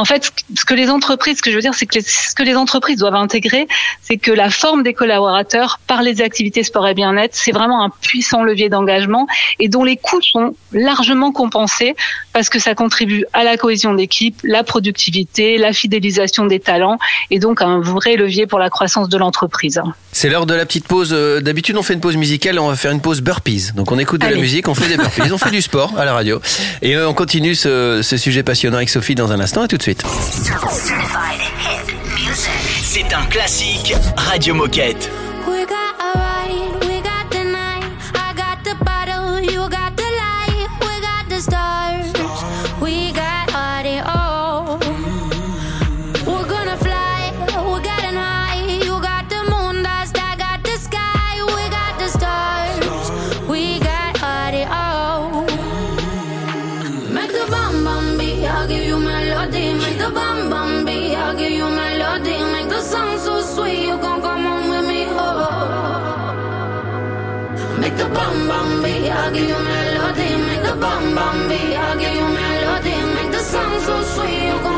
En 0.00 0.04
fait, 0.04 0.32
ce 0.56 0.64
que 0.64 0.74
les 0.74 0.90
entreprises, 0.90 1.38
ce 1.38 1.42
que 1.42 1.50
je 1.50 1.56
veux 1.56 1.60
dire, 1.60 1.74
c'est 1.74 1.86
que 1.86 2.00
ce 2.00 2.32
que 2.32 2.44
les 2.44 2.54
entreprises 2.54 2.98
doivent 2.98 3.16
intégrer, 3.16 3.66
c'est 4.00 4.16
que 4.16 4.30
la 4.30 4.48
forme 4.48 4.84
des 4.84 4.94
collaborateurs 4.94 5.80
par 5.88 6.02
les 6.02 6.22
activités 6.22 6.62
sport 6.62 6.86
et 6.86 6.94
bien-être, 6.94 7.34
c'est 7.34 7.50
vraiment 7.50 7.82
un 7.82 7.90
puissant 7.90 8.44
levier 8.44 8.68
d'engagement 8.68 9.26
et 9.58 9.68
dont 9.68 9.82
les 9.82 9.96
coûts 9.96 10.22
sont 10.22 10.54
largement 10.72 11.32
compensés 11.32 11.96
parce 12.32 12.48
que 12.48 12.60
ça 12.60 12.76
contribue 12.76 13.24
à 13.32 13.42
la 13.42 13.56
cohésion 13.56 13.92
d'équipe, 13.92 14.38
la 14.44 14.62
productivité, 14.62 15.37
la 15.58 15.72
fidélisation 15.72 16.46
des 16.46 16.60
talents 16.60 16.98
et 17.30 17.38
donc 17.38 17.62
un 17.62 17.80
vrai 17.80 18.16
levier 18.16 18.46
pour 18.46 18.58
la 18.58 18.70
croissance 18.70 19.08
de 19.08 19.16
l'entreprise. 19.16 19.80
C'est 20.12 20.28
l'heure 20.28 20.46
de 20.46 20.54
la 20.54 20.66
petite 20.66 20.86
pause. 20.86 21.10
Euh, 21.12 21.40
D'habitude, 21.40 21.76
on 21.76 21.82
fait 21.82 21.94
une 21.94 22.00
pause 22.00 22.16
musicale, 22.16 22.58
on 22.58 22.68
va 22.68 22.76
faire 22.76 22.90
une 22.90 23.00
pause 23.00 23.20
burpees. 23.20 23.72
Donc, 23.74 23.92
on 23.92 23.98
écoute 23.98 24.20
de 24.20 24.26
la 24.26 24.36
musique, 24.36 24.68
on 24.68 24.74
fait 24.74 24.88
des 24.88 24.96
burpees, 24.96 25.32
on 25.32 25.38
fait 25.38 25.50
du 25.50 25.62
sport 25.62 25.92
à 25.96 26.04
la 26.04 26.12
radio. 26.12 26.40
Et 26.82 26.96
euh, 26.96 27.08
on 27.08 27.14
continue 27.14 27.54
ce, 27.54 28.00
ce 28.02 28.16
sujet 28.16 28.42
passionnant 28.42 28.76
avec 28.78 28.88
Sophie 28.88 29.14
dans 29.14 29.30
un 29.32 29.40
instant. 29.40 29.62
À 29.62 29.68
tout 29.68 29.76
de 29.76 29.82
suite. 29.82 30.02
C'est 32.82 33.14
un 33.14 33.26
classique 33.26 33.94
Radio 34.16 34.54
Moquette. 34.54 35.10
Make 67.80 67.96
the 67.96 68.08
bomb 68.08 68.48
bomb 68.48 68.82
beat, 68.82 69.08
I'll 69.08 69.32
give 69.32 69.48
you 69.48 69.60
melody. 69.70 70.30
Make 70.48 70.62
the 70.68 70.74
bum 70.82 71.14
bum 71.14 71.48
beat, 71.48 71.76
I'll 71.76 71.98
give 71.98 72.14
you 72.20 72.28
melody. 72.40 72.96
Make 73.16 73.30
the 73.30 73.42
song 73.52 73.80
so 73.86 74.02
sweet, 74.02 74.42
you 74.48 74.58
gon' 74.64 74.77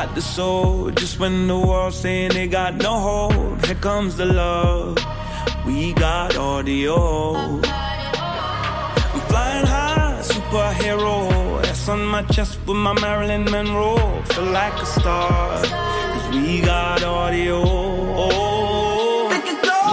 got 0.00 0.14
the 0.14 0.22
soul. 0.22 0.90
Just 0.90 1.18
when 1.20 1.46
the 1.46 1.58
world's 1.58 1.96
saying 1.96 2.30
they 2.32 2.48
got 2.48 2.74
no 2.76 2.92
hold, 3.06 3.66
here 3.66 3.80
comes 3.88 4.16
the 4.16 4.24
love. 4.24 4.96
We 5.66 5.92
got 5.92 6.36
audio. 6.36 6.96
I'm 9.14 9.22
flying 9.30 9.66
high, 9.74 10.20
superhero. 10.32 11.16
S 11.64 11.88
on 11.88 12.02
my 12.14 12.22
chest 12.34 12.58
with 12.66 12.80
my 12.86 12.94
Marilyn 13.04 13.44
Monroe. 13.44 14.22
Feel 14.32 14.48
like 14.60 14.76
a 14.86 14.86
star, 14.86 15.62
cause 16.12 16.28
we 16.34 16.62
got 16.62 17.02
audio. 17.02 17.58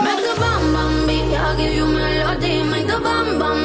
Make 0.05 0.21
the 0.29 0.35
bum 0.43 0.63
bum 0.75 0.93
beat, 1.07 1.35
I'll 1.43 1.57
give 1.57 1.73
you 1.79 1.87
melody. 1.99 2.55
Make 2.71 2.87
the 2.93 2.99
bum 3.07 3.39
bum 3.39 3.59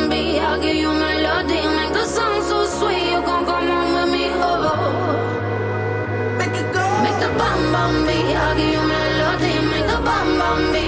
bambi, 7.73 8.19
I'll 8.37 8.55
give 8.57 8.73
you 8.77 8.83
melody, 8.93 9.53
make 9.73 9.91
a 9.97 9.99
bam 10.07 10.29
bambi, 10.41 10.85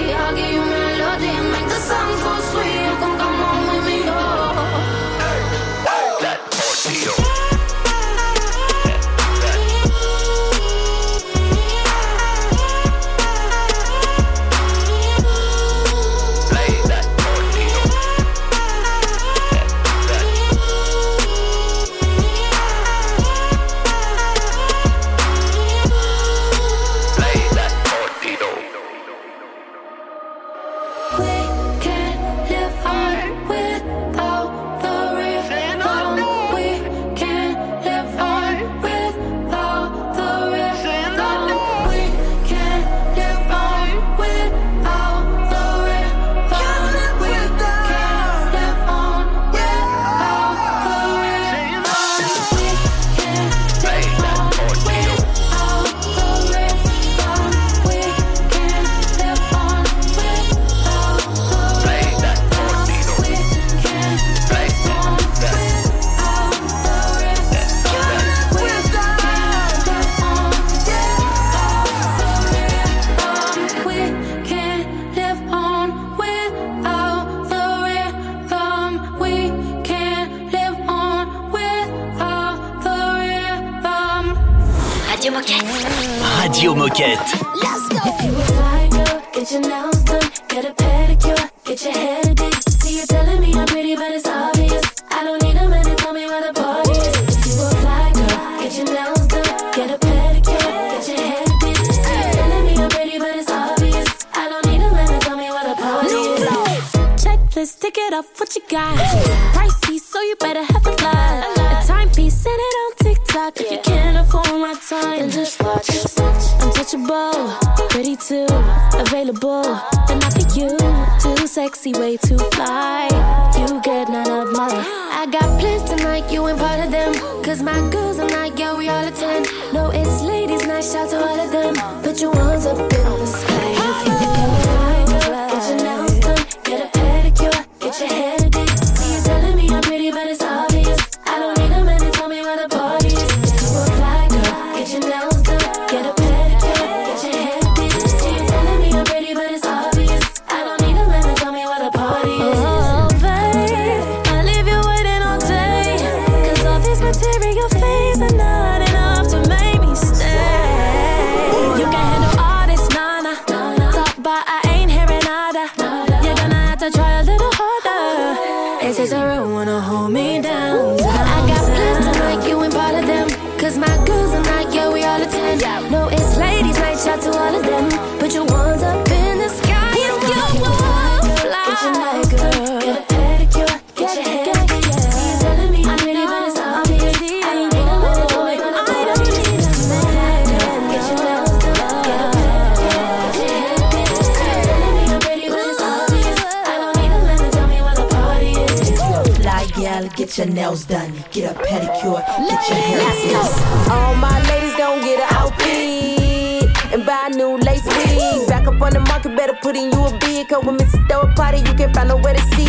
nails 200.65 200.85
done, 200.85 201.13
get 201.31 201.51
a 201.51 201.53
pedicure, 201.59 202.21
get 202.49 202.69
your 202.69 202.77
hair 202.87 202.99
did. 203.21 203.91
All 203.91 204.15
my 204.15 204.37
ladies 204.49 204.75
gon' 204.75 204.99
get 205.01 205.19
an 205.19 205.35
outfit 205.37 206.93
and 206.93 207.05
buy 207.05 207.29
a 207.31 207.35
new 207.35 207.57
lace 207.57 207.85
wig. 207.85 208.47
Back 208.47 208.67
up 208.67 208.81
on 208.81 208.93
the 208.93 208.99
market, 209.01 209.35
better 209.35 209.55
put 209.61 209.75
in 209.75 209.91
you 209.91 210.05
a 210.05 210.17
bid. 210.19 210.47
Cause 210.47 210.65
when 210.65 210.77
Mrs. 210.77 211.07
throw 211.07 211.21
a 211.21 211.33
party, 211.35 211.59
you 211.59 211.73
can't 211.75 211.93
find 211.95 212.09
nowhere 212.09 212.33
to 212.33 212.41
see. 212.55 212.65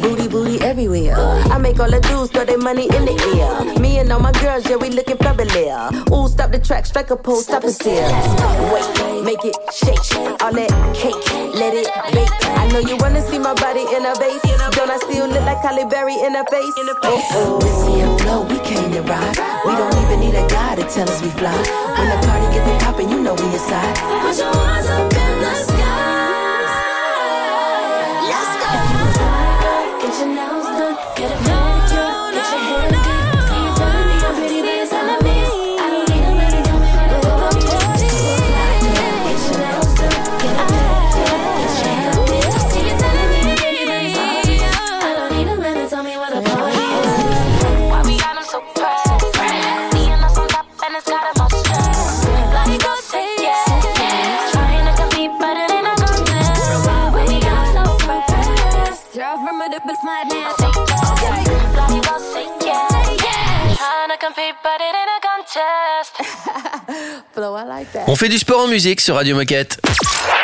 Booty, 0.00 0.28
booty 0.28 0.60
everywhere. 0.64 1.16
I 1.54 1.58
make 1.58 1.80
all 1.80 1.90
the 1.90 2.00
dudes 2.00 2.30
throw 2.30 2.44
their 2.44 2.58
money 2.58 2.84
in 2.84 3.04
the 3.04 3.16
air. 3.34 3.80
Me 3.80 3.98
and 3.98 4.12
all 4.12 4.20
my 4.20 4.32
girls, 4.32 4.68
yeah, 4.68 4.76
we 4.76 4.90
looking 4.90 5.16
fabulous. 5.16 5.92
Ooh, 6.12 6.28
stop 6.28 6.52
the 6.52 6.60
track, 6.62 6.86
strike 6.86 7.10
a 7.10 7.16
pose, 7.16 7.46
stop 7.46 7.64
and 7.64 7.72
stare. 7.72 8.08
Wait, 8.72 9.24
make 9.24 9.44
it 9.44 9.56
shake. 9.72 9.98
All 10.42 10.52
that 10.52 10.70
cake, 10.94 11.54
let 11.54 11.74
it 11.74 11.88
bake. 12.14 12.39
Know 12.72 12.78
you 12.78 12.96
wanna 12.98 13.20
see 13.20 13.38
my 13.38 13.52
body 13.54 13.82
in 13.82 14.06
a 14.06 14.14
vase. 14.14 14.40
Don't 14.76 14.90
I 14.90 14.96
still 14.98 15.26
look 15.26 15.42
like 15.42 15.58
Halle 15.58 15.84
Berry 15.86 16.14
in 16.14 16.36
a 16.36 16.44
oh, 16.46 16.52
face? 16.52 16.74
Oh, 16.78 17.26
oh. 17.34 17.58
Missy 17.58 18.00
and 18.00 18.20
Flo, 18.20 18.42
we 18.42 18.58
came 18.60 18.92
to 18.92 19.02
ride. 19.02 19.36
We 19.66 19.74
don't 19.74 19.94
even 20.06 20.20
need 20.20 20.36
a 20.36 20.46
guy 20.46 20.76
to 20.76 20.82
tell 20.84 21.08
us 21.08 21.20
we 21.20 21.30
fly. 21.30 21.50
When 21.50 22.08
the 22.08 22.26
party 22.26 22.46
get 22.54 22.64
the 22.64 22.84
poppin', 22.84 23.08
you 23.10 23.20
know 23.20 23.34
we 23.34 23.44
inside. 23.52 23.96
Put 24.22 24.38
your 24.38 24.54
hands 24.54 24.86
up 24.86 25.09
Trying 64.30 64.52
to 64.52 64.52
compete, 64.52 64.62
but 64.62 64.80
it 64.80 64.94
ain't 64.94 65.10
a 65.16 65.19
contest. 65.52 66.12
Flo, 67.34 67.56
I 67.58 67.64
like 67.66 67.92
that. 67.92 68.04
On 68.06 68.16
fait 68.16 68.28
du 68.28 68.38
sport 68.38 68.60
en 68.60 68.68
musique 68.68 69.00
sur 69.00 69.16
Radio 69.16 69.34
Moquette. 69.36 69.80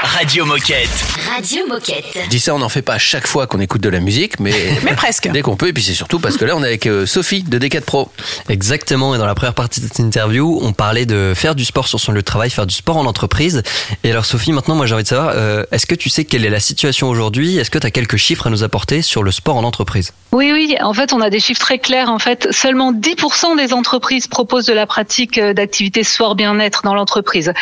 Radio 0.02 0.44
Moquette. 0.44 0.88
Radio 1.34 1.66
Moquette. 1.66 2.04
Je 2.24 2.28
dis 2.28 2.40
ça, 2.40 2.54
on 2.54 2.58
n'en 2.58 2.68
fait 2.68 2.82
pas 2.82 2.94
à 2.94 2.98
chaque 2.98 3.26
fois 3.26 3.46
qu'on 3.46 3.60
écoute 3.60 3.80
de 3.80 3.88
la 3.88 4.00
musique, 4.00 4.38
mais, 4.40 4.52
Mais 4.84 4.94
presque. 4.94 5.28
dès 5.30 5.42
qu'on 5.42 5.56
peut. 5.56 5.68
Et 5.68 5.72
puis 5.72 5.82
c'est 5.82 5.94
surtout 5.94 6.18
parce 6.18 6.36
que 6.36 6.44
là, 6.44 6.54
on 6.56 6.62
est 6.62 6.66
avec 6.66 6.86
euh, 6.86 7.06
Sophie 7.06 7.42
de 7.42 7.58
D4 7.58 7.82
Pro. 7.82 8.10
Exactement, 8.48 9.14
et 9.14 9.18
dans 9.18 9.26
la 9.26 9.34
première 9.34 9.54
partie 9.54 9.80
de 9.80 9.86
cette 9.86 9.98
interview, 9.98 10.58
on 10.62 10.72
parlait 10.72 11.06
de 11.06 11.32
faire 11.34 11.54
du 11.54 11.64
sport 11.64 11.88
sur 11.88 12.00
son 12.00 12.12
lieu 12.12 12.20
de 12.20 12.24
travail, 12.24 12.50
faire 12.50 12.66
du 12.66 12.74
sport 12.74 12.96
en 12.96 13.06
entreprise. 13.06 13.62
Et 14.04 14.10
alors 14.10 14.24
Sophie, 14.24 14.52
maintenant 14.52 14.74
moi 14.74 14.86
j'ai 14.86 14.94
envie 14.94 15.04
de 15.04 15.08
savoir, 15.08 15.32
euh, 15.34 15.64
est-ce 15.72 15.86
que 15.86 15.94
tu 15.94 16.08
sais 16.08 16.24
quelle 16.24 16.44
est 16.44 16.50
la 16.50 16.60
situation 16.60 17.08
aujourd'hui? 17.08 17.58
Est-ce 17.58 17.70
que 17.70 17.78
tu 17.78 17.86
as 17.86 17.90
quelques 17.90 18.16
chiffres 18.16 18.46
à 18.46 18.50
nous 18.50 18.62
apporter 18.64 19.02
sur 19.02 19.22
le 19.22 19.30
sport 19.30 19.56
en 19.56 19.64
entreprise? 19.64 20.12
Oui, 20.32 20.52
oui, 20.52 20.76
en 20.82 20.92
fait, 20.92 21.12
on 21.12 21.20
a 21.20 21.30
des 21.30 21.40
chiffres 21.40 21.60
très 21.60 21.78
clairs. 21.78 22.10
En 22.10 22.18
fait, 22.18 22.48
seulement 22.50 22.92
10% 22.92 23.56
des 23.56 23.72
entreprises 23.72 24.26
proposent 24.26 24.66
de 24.66 24.74
la 24.74 24.86
pratique 24.96 25.36
euh, 25.36 25.52
d'activités 25.52 26.04
sport 26.04 26.34
bien-être 26.36 26.80
dans 26.82 26.94
l'entreprise, 26.94 27.52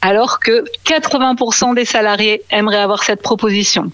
alors 0.00 0.38
que 0.38 0.64
80% 0.86 1.74
des 1.74 1.84
salariés 1.84 2.42
aimeraient 2.50 2.84
avoir 2.88 3.02
cette 3.02 3.20
proposition. 3.20 3.90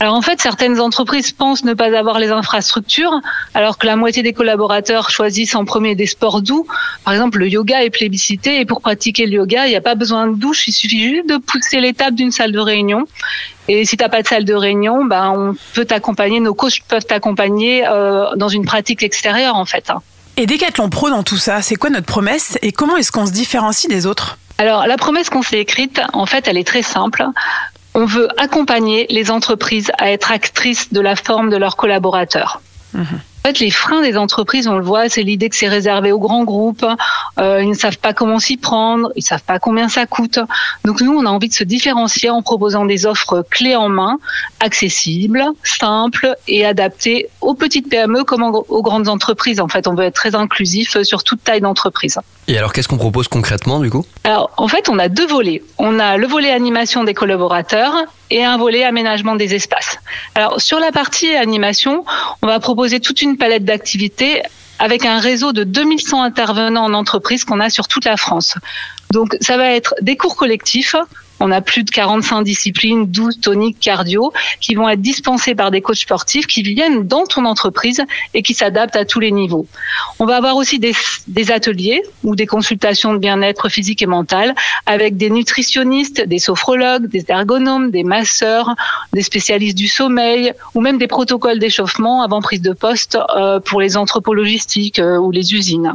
Alors 0.00 0.14
en 0.14 0.20
fait, 0.20 0.38
certaines 0.38 0.78
entreprises 0.78 1.32
pensent 1.32 1.64
ne 1.64 1.72
pas 1.72 1.90
avoir 1.98 2.18
les 2.18 2.28
infrastructures, 2.28 3.14
alors 3.54 3.78
que 3.78 3.86
la 3.86 3.96
moitié 3.96 4.22
des 4.22 4.34
collaborateurs 4.34 5.08
choisissent 5.08 5.54
en 5.54 5.64
premier 5.64 5.94
des 5.94 6.04
sports 6.06 6.42
doux. 6.42 6.66
Par 7.02 7.14
exemple, 7.14 7.38
le 7.38 7.48
yoga 7.48 7.82
est 7.82 7.88
plébiscité 7.88 8.60
et 8.60 8.66
pour 8.66 8.82
pratiquer 8.82 9.24
le 9.24 9.32
yoga, 9.32 9.66
il 9.66 9.70
n'y 9.70 9.76
a 9.76 9.80
pas 9.80 9.94
besoin 9.94 10.26
de 10.26 10.36
douche, 10.36 10.68
il 10.68 10.72
suffit 10.72 11.02
juste 11.08 11.28
de 11.30 11.38
pousser 11.38 11.80
l'étape 11.80 12.14
d'une 12.14 12.30
salle 12.30 12.52
de 12.52 12.60
réunion. 12.60 13.06
Et 13.68 13.86
si 13.86 13.96
t'as 13.96 14.10
pas 14.10 14.20
de 14.20 14.28
salle 14.28 14.44
de 14.44 14.54
réunion, 14.54 15.06
ben 15.06 15.32
on 15.34 15.56
peut 15.74 15.86
t'accompagner, 15.86 16.40
nos 16.40 16.54
coachs 16.54 16.82
peuvent 16.86 17.06
t'accompagner 17.06 17.86
euh, 17.88 18.26
dans 18.36 18.48
une 18.48 18.66
pratique 18.66 19.02
extérieure 19.02 19.56
en 19.56 19.64
fait. 19.64 19.90
Et 20.40 20.46
Décathlon 20.46 20.88
Pro 20.88 21.10
dans 21.10 21.24
tout 21.24 21.36
ça, 21.36 21.62
c'est 21.62 21.74
quoi 21.74 21.90
notre 21.90 22.06
promesse 22.06 22.58
et 22.62 22.70
comment 22.70 22.96
est-ce 22.96 23.10
qu'on 23.10 23.26
se 23.26 23.32
différencie 23.32 23.90
des 23.90 24.06
autres? 24.06 24.38
Alors, 24.58 24.86
la 24.86 24.96
promesse 24.96 25.30
qu'on 25.30 25.42
s'est 25.42 25.58
écrite, 25.58 26.00
en 26.12 26.26
fait, 26.26 26.46
elle 26.46 26.56
est 26.56 26.66
très 26.66 26.82
simple. 26.82 27.26
On 27.94 28.04
veut 28.04 28.28
accompagner 28.40 29.08
les 29.10 29.32
entreprises 29.32 29.90
à 29.98 30.12
être 30.12 30.30
actrices 30.30 30.92
de 30.92 31.00
la 31.00 31.16
forme 31.16 31.50
de 31.50 31.56
leurs 31.56 31.76
collaborateurs. 31.76 32.60
En 33.44 33.48
fait, 33.48 33.60
les 33.60 33.70
freins 33.70 34.02
des 34.02 34.16
entreprises, 34.16 34.68
on 34.68 34.76
le 34.76 34.84
voit, 34.84 35.08
c'est 35.08 35.22
l'idée 35.22 35.48
que 35.48 35.56
c'est 35.56 35.68
réservé 35.68 36.12
aux 36.12 36.18
grands 36.18 36.44
groupes. 36.44 36.84
Euh, 37.38 37.62
ils 37.62 37.70
ne 37.70 37.74
savent 37.74 37.98
pas 37.98 38.12
comment 38.12 38.38
s'y 38.38 38.56
prendre, 38.56 39.10
ils 39.16 39.22
savent 39.22 39.42
pas 39.42 39.58
combien 39.58 39.88
ça 39.88 40.06
coûte. 40.06 40.38
Donc 40.84 41.00
nous, 41.00 41.12
on 41.12 41.24
a 41.24 41.30
envie 41.30 41.48
de 41.48 41.54
se 41.54 41.64
différencier 41.64 42.30
en 42.30 42.42
proposant 42.42 42.84
des 42.84 43.06
offres 43.06 43.44
clés 43.48 43.76
en 43.76 43.88
main, 43.88 44.18
accessibles, 44.60 45.44
simples 45.62 46.34
et 46.46 46.66
adaptées 46.66 47.28
aux 47.40 47.54
petites 47.54 47.88
PME 47.88 48.24
comme 48.24 48.42
aux 48.42 48.82
grandes 48.82 49.08
entreprises. 49.08 49.60
En 49.60 49.68
fait, 49.68 49.86
on 49.86 49.94
veut 49.94 50.04
être 50.04 50.14
très 50.14 50.34
inclusif 50.34 51.00
sur 51.02 51.22
toute 51.22 51.42
taille 51.42 51.60
d'entreprise. 51.60 52.18
Et 52.48 52.58
alors 52.58 52.72
qu'est-ce 52.72 52.88
qu'on 52.88 52.98
propose 52.98 53.28
concrètement 53.28 53.78
du 53.78 53.90
coup? 53.90 54.04
Alors, 54.24 54.50
en 54.56 54.68
fait, 54.68 54.88
on 54.88 54.98
a 54.98 55.08
deux 55.08 55.26
volets. 55.26 55.62
On 55.78 55.98
a 56.00 56.16
le 56.16 56.26
volet 56.26 56.50
animation 56.50 57.04
des 57.04 57.14
collaborateurs 57.14 57.94
et 58.30 58.44
un 58.44 58.56
volet 58.56 58.84
aménagement 58.84 59.36
des 59.36 59.54
espaces. 59.54 59.98
Alors, 60.34 60.60
sur 60.60 60.78
la 60.78 60.92
partie 60.92 61.34
animation, 61.34 62.04
on 62.42 62.46
va 62.46 62.60
proposer 62.60 63.00
toute 63.00 63.22
une 63.22 63.36
palette 63.36 63.64
d'activités 63.64 64.42
avec 64.78 65.04
un 65.04 65.18
réseau 65.18 65.52
de 65.52 65.64
2100 65.64 66.22
intervenants 66.22 66.84
en 66.84 66.94
entreprise 66.94 67.44
qu'on 67.44 67.60
a 67.60 67.70
sur 67.70 67.88
toute 67.88 68.04
la 68.04 68.16
France. 68.16 68.54
Donc, 69.10 69.36
ça 69.40 69.56
va 69.56 69.70
être 69.70 69.94
des 70.00 70.16
cours 70.16 70.36
collectifs. 70.36 70.94
On 71.40 71.50
a 71.50 71.60
plus 71.60 71.84
de 71.84 71.90
45 71.90 72.42
disciplines, 72.42 73.06
12 73.06 73.40
toniques 73.40 73.78
cardio, 73.80 74.32
qui 74.60 74.74
vont 74.74 74.88
être 74.88 75.00
dispensés 75.00 75.54
par 75.54 75.70
des 75.70 75.80
coachs 75.80 75.98
sportifs 75.98 76.46
qui 76.46 76.62
viennent 76.62 77.06
dans 77.06 77.24
ton 77.24 77.44
entreprise 77.44 78.02
et 78.34 78.42
qui 78.42 78.54
s'adaptent 78.54 78.96
à 78.96 79.04
tous 79.04 79.20
les 79.20 79.30
niveaux. 79.30 79.66
On 80.18 80.26
va 80.26 80.36
avoir 80.36 80.56
aussi 80.56 80.78
des, 80.78 80.94
ateliers 81.50 82.02
ou 82.24 82.34
des 82.34 82.46
consultations 82.46 83.12
de 83.12 83.18
bien-être 83.18 83.68
physique 83.68 84.02
et 84.02 84.06
mental 84.06 84.54
avec 84.86 85.16
des 85.16 85.30
nutritionnistes, 85.30 86.26
des 86.26 86.38
sophrologues, 86.38 87.06
des 87.06 87.24
ergonomes, 87.28 87.90
des 87.90 88.04
masseurs, 88.04 88.74
des 89.12 89.22
spécialistes 89.22 89.76
du 89.76 89.88
sommeil 89.88 90.52
ou 90.74 90.80
même 90.80 90.98
des 90.98 91.06
protocoles 91.06 91.58
d'échauffement 91.58 92.22
avant 92.22 92.40
prise 92.40 92.62
de 92.62 92.72
poste 92.72 93.18
euh, 93.36 93.60
pour 93.60 93.80
les 93.80 93.96
entrepôts 93.96 94.34
euh, 94.34 95.18
ou 95.18 95.30
les 95.30 95.54
usines. 95.54 95.94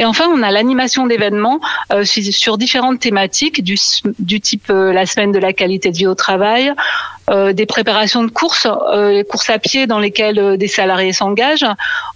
Et 0.00 0.06
enfin, 0.06 0.24
on 0.34 0.42
a 0.42 0.50
l'animation 0.50 1.06
d'événements 1.06 1.60
euh, 1.92 2.04
sur 2.04 2.56
différentes 2.56 3.00
thématiques 3.00 3.62
du, 3.62 3.78
du 4.18 4.40
type 4.40 4.70
euh, 4.70 4.94
la 4.94 5.04
semaine 5.04 5.30
de 5.30 5.38
la 5.38 5.52
qualité 5.52 5.90
de 5.90 5.96
vie 5.98 6.06
au 6.06 6.14
travail, 6.14 6.72
euh, 7.28 7.52
des 7.52 7.66
préparations 7.66 8.24
de 8.24 8.30
courses, 8.30 8.66
euh, 8.66 9.10
les 9.10 9.24
courses 9.24 9.50
à 9.50 9.58
pied 9.58 9.86
dans 9.86 9.98
lesquelles 9.98 10.38
euh, 10.38 10.56
des 10.56 10.68
salariés 10.68 11.12
s'engagent, 11.12 11.66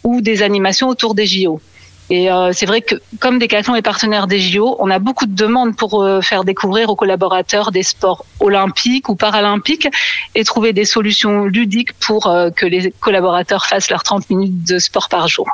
ou 0.03 0.23
des 0.23 0.43
animations 0.43 0.89
autour 0.89 1.15
des 1.15 1.27
JO. 1.27 1.61
Et 2.09 2.31
euh, 2.31 2.53
c'est 2.53 2.65
vrai 2.67 2.81
que 2.81 2.97
comme 3.19 3.39
Decathlon 3.39 3.75
est 3.75 3.83
partenaire 3.83 4.27
des 4.27 4.39
JO, 4.41 4.77
on 4.79 4.91
a 4.91 4.99
beaucoup 4.99 5.27
de 5.27 5.35
demandes 5.35 5.77
pour 5.77 6.03
euh, 6.03 6.23
faire 6.23 6.45
découvrir 6.45 6.89
aux 6.89 6.97
collaborateurs 6.97 7.71
des 7.71 7.83
sports 7.83 8.25
olympiques 8.41 9.11
ou 9.11 9.15
paralympiques 9.15 9.89
et 10.35 10.45
trouver 10.45 10.73
des 10.73 10.87
solutions 10.87 11.45
ludiques 11.45 11.93
pour 11.95 12.27
euh, 12.29 12.51
que 12.51 12.65
les 12.65 12.93
collaborateurs 13.01 13.67
fassent 13.67 13.91
leurs 13.91 14.03
30 14.03 14.31
minutes 14.31 14.65
de 14.65 14.79
sport 14.79 15.11
par 15.11 15.29
jour. 15.29 15.49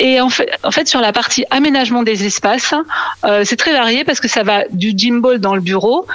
Et 0.00 0.20
en 0.20 0.28
fait, 0.30 0.48
en 0.62 0.70
sur 0.84 1.00
la 1.00 1.12
partie 1.12 1.44
aménagement 1.50 2.02
des 2.02 2.24
espaces, 2.24 2.74
euh, 3.24 3.42
c'est 3.44 3.56
très 3.56 3.72
varié 3.72 4.04
parce 4.04 4.20
que 4.20 4.28
ça 4.28 4.42
va 4.42 4.64
du 4.70 4.92
gym 4.96 5.20
ball 5.20 5.38
dans 5.40 5.54
le 5.54 5.60
bureau 5.60 6.06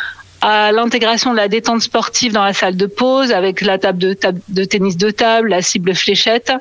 à 0.42 0.72
l'intégration 0.74 1.32
de 1.32 1.38
la 1.38 1.48
détente 1.48 1.82
sportive 1.82 2.34
dans 2.34 2.44
la 2.44 2.54
salle 2.54 2.76
de 2.76 2.86
pause 2.86 3.32
avec 3.32 3.62
la 3.62 3.78
table 3.78 3.98
de, 3.98 4.14
table 4.14 4.42
de 4.50 4.66
tennis 4.66 4.98
de 4.98 5.10
table, 5.10 5.50
la 5.50 5.62
cible 5.62 5.96
fléchette. 5.96 6.52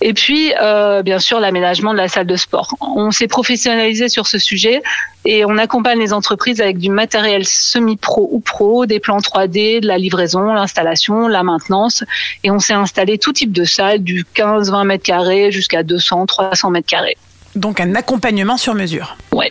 Et 0.00 0.14
puis, 0.14 0.52
euh, 0.60 1.02
bien 1.02 1.18
sûr, 1.18 1.40
l'aménagement 1.40 1.92
de 1.92 1.98
la 1.98 2.08
salle 2.08 2.26
de 2.26 2.36
sport. 2.36 2.74
On 2.80 3.10
s'est 3.10 3.28
professionnalisé 3.28 4.08
sur 4.08 4.26
ce 4.26 4.38
sujet 4.38 4.82
et 5.26 5.44
on 5.44 5.58
accompagne 5.58 5.98
les 5.98 6.12
entreprises 6.12 6.60
avec 6.60 6.78
du 6.78 6.88
matériel 6.88 7.44
semi-pro 7.44 8.28
ou 8.32 8.40
pro, 8.40 8.86
des 8.86 8.98
plans 8.98 9.18
3D, 9.18 9.80
de 9.80 9.86
la 9.86 9.98
livraison, 9.98 10.52
l'installation, 10.52 11.28
la 11.28 11.42
maintenance. 11.42 12.02
Et 12.44 12.50
on 12.50 12.58
s'est 12.58 12.72
installé 12.72 13.18
tout 13.18 13.32
type 13.32 13.52
de 13.52 13.64
salle, 13.64 13.98
du 13.98 14.24
15-20 14.34 14.86
mètres 14.86 15.04
carrés 15.04 15.52
jusqu'à 15.52 15.82
200-300 15.82 16.70
mètres 16.70 16.88
carrés. 16.88 17.18
Donc 17.54 17.80
un 17.80 17.94
accompagnement 17.94 18.56
sur 18.56 18.74
mesure. 18.74 19.16
Ouais, 19.32 19.50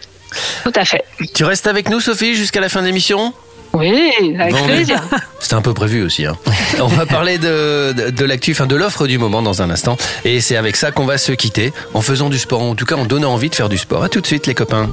tout 0.63 0.71
à 0.75 0.85
fait. 0.85 1.03
Tu 1.35 1.43
restes 1.43 1.67
avec 1.67 1.89
nous, 1.89 1.99
Sophie, 1.99 2.33
jusqu'à 2.33 2.61
la 2.61 2.69
fin 2.69 2.81
de 2.81 2.87
l'émission? 2.87 3.33
Oui, 3.73 4.11
avec 4.39 4.53
Bon, 4.53 4.63
plaisir. 4.65 5.01
C'était 5.39 5.53
un 5.55 5.61
peu 5.61 5.73
prévu 5.73 6.03
aussi. 6.03 6.25
hein. 6.25 6.35
On 6.79 6.87
va 6.87 7.05
parler 7.05 7.37
de, 7.37 7.93
de, 7.93 8.09
de 8.09 8.25
l'actu, 8.25 8.51
enfin 8.51 8.65
de 8.65 8.75
l'offre 8.75 9.05
du 9.07 9.17
moment 9.17 9.41
dans 9.41 9.61
un 9.61 9.69
instant. 9.69 9.95
Et 10.25 10.41
c'est 10.41 10.55
avec 10.57 10.75
ça 10.75 10.91
qu'on 10.91 11.05
va 11.05 11.17
se 11.17 11.31
quitter, 11.31 11.71
en 11.93 12.01
faisant 12.01 12.29
du 12.29 12.39
sport, 12.39 12.61
en 12.61 12.75
tout 12.75 12.85
cas 12.85 12.95
en 12.95 13.05
donnant 13.05 13.31
envie 13.33 13.49
de 13.49 13.55
faire 13.55 13.69
du 13.69 13.77
sport. 13.77 14.03
À 14.03 14.09
tout 14.09 14.21
de 14.21 14.27
suite, 14.27 14.47
les 14.47 14.55
copains. 14.55 14.89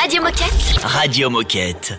Radio 0.00 0.22
Moquette. 0.22 0.80
Radio 0.84 1.30
Moquette. 1.30 1.98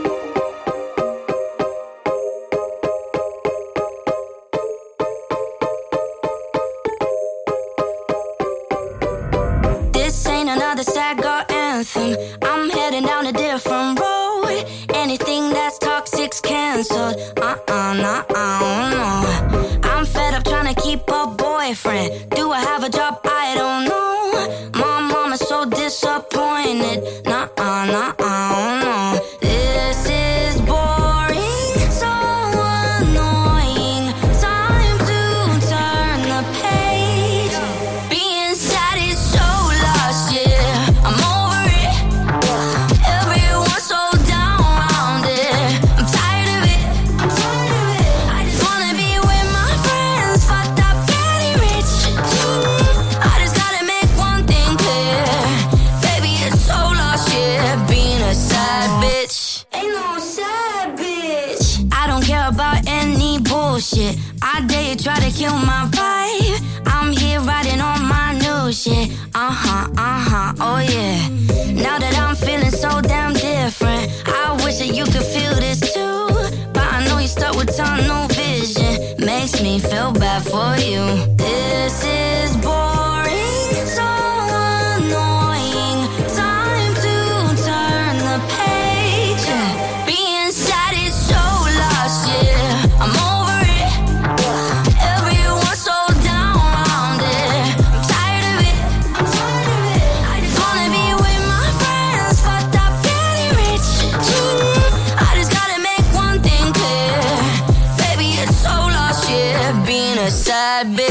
a 110.23 110.29
side 110.29 111.01